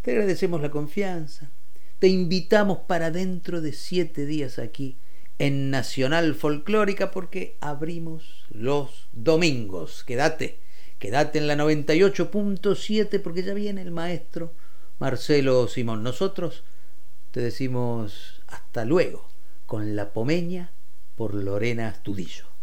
[0.00, 1.50] te agradecemos la confianza.
[1.98, 4.96] Te invitamos para dentro de siete días aquí
[5.38, 10.02] en Nacional Folclórica porque abrimos los domingos.
[10.04, 10.60] Quédate,
[10.98, 14.54] quédate en la 98.7 porque ya viene el maestro
[14.98, 16.02] Marcelo Simón.
[16.02, 16.64] Nosotros
[17.32, 19.28] te decimos hasta luego
[19.66, 20.72] con la pomeña
[21.16, 22.53] por Lorena Astudillo.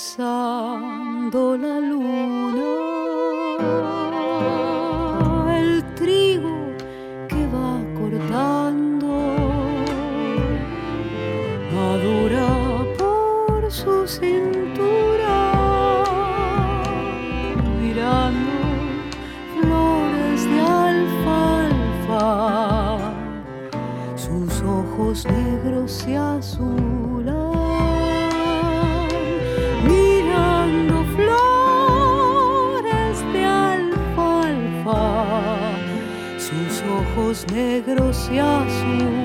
[0.00, 2.70] Va pisando la luna.
[5.58, 6.56] El trigo
[7.28, 9.08] que va cortando
[11.74, 12.48] madura
[12.98, 15.38] por su cintura,
[17.80, 18.50] mirando
[19.54, 20.60] flores de
[20.90, 22.18] alfalfa,
[24.16, 26.89] sus ojos negros se azulan
[37.30, 39.19] ojos negros se azulan.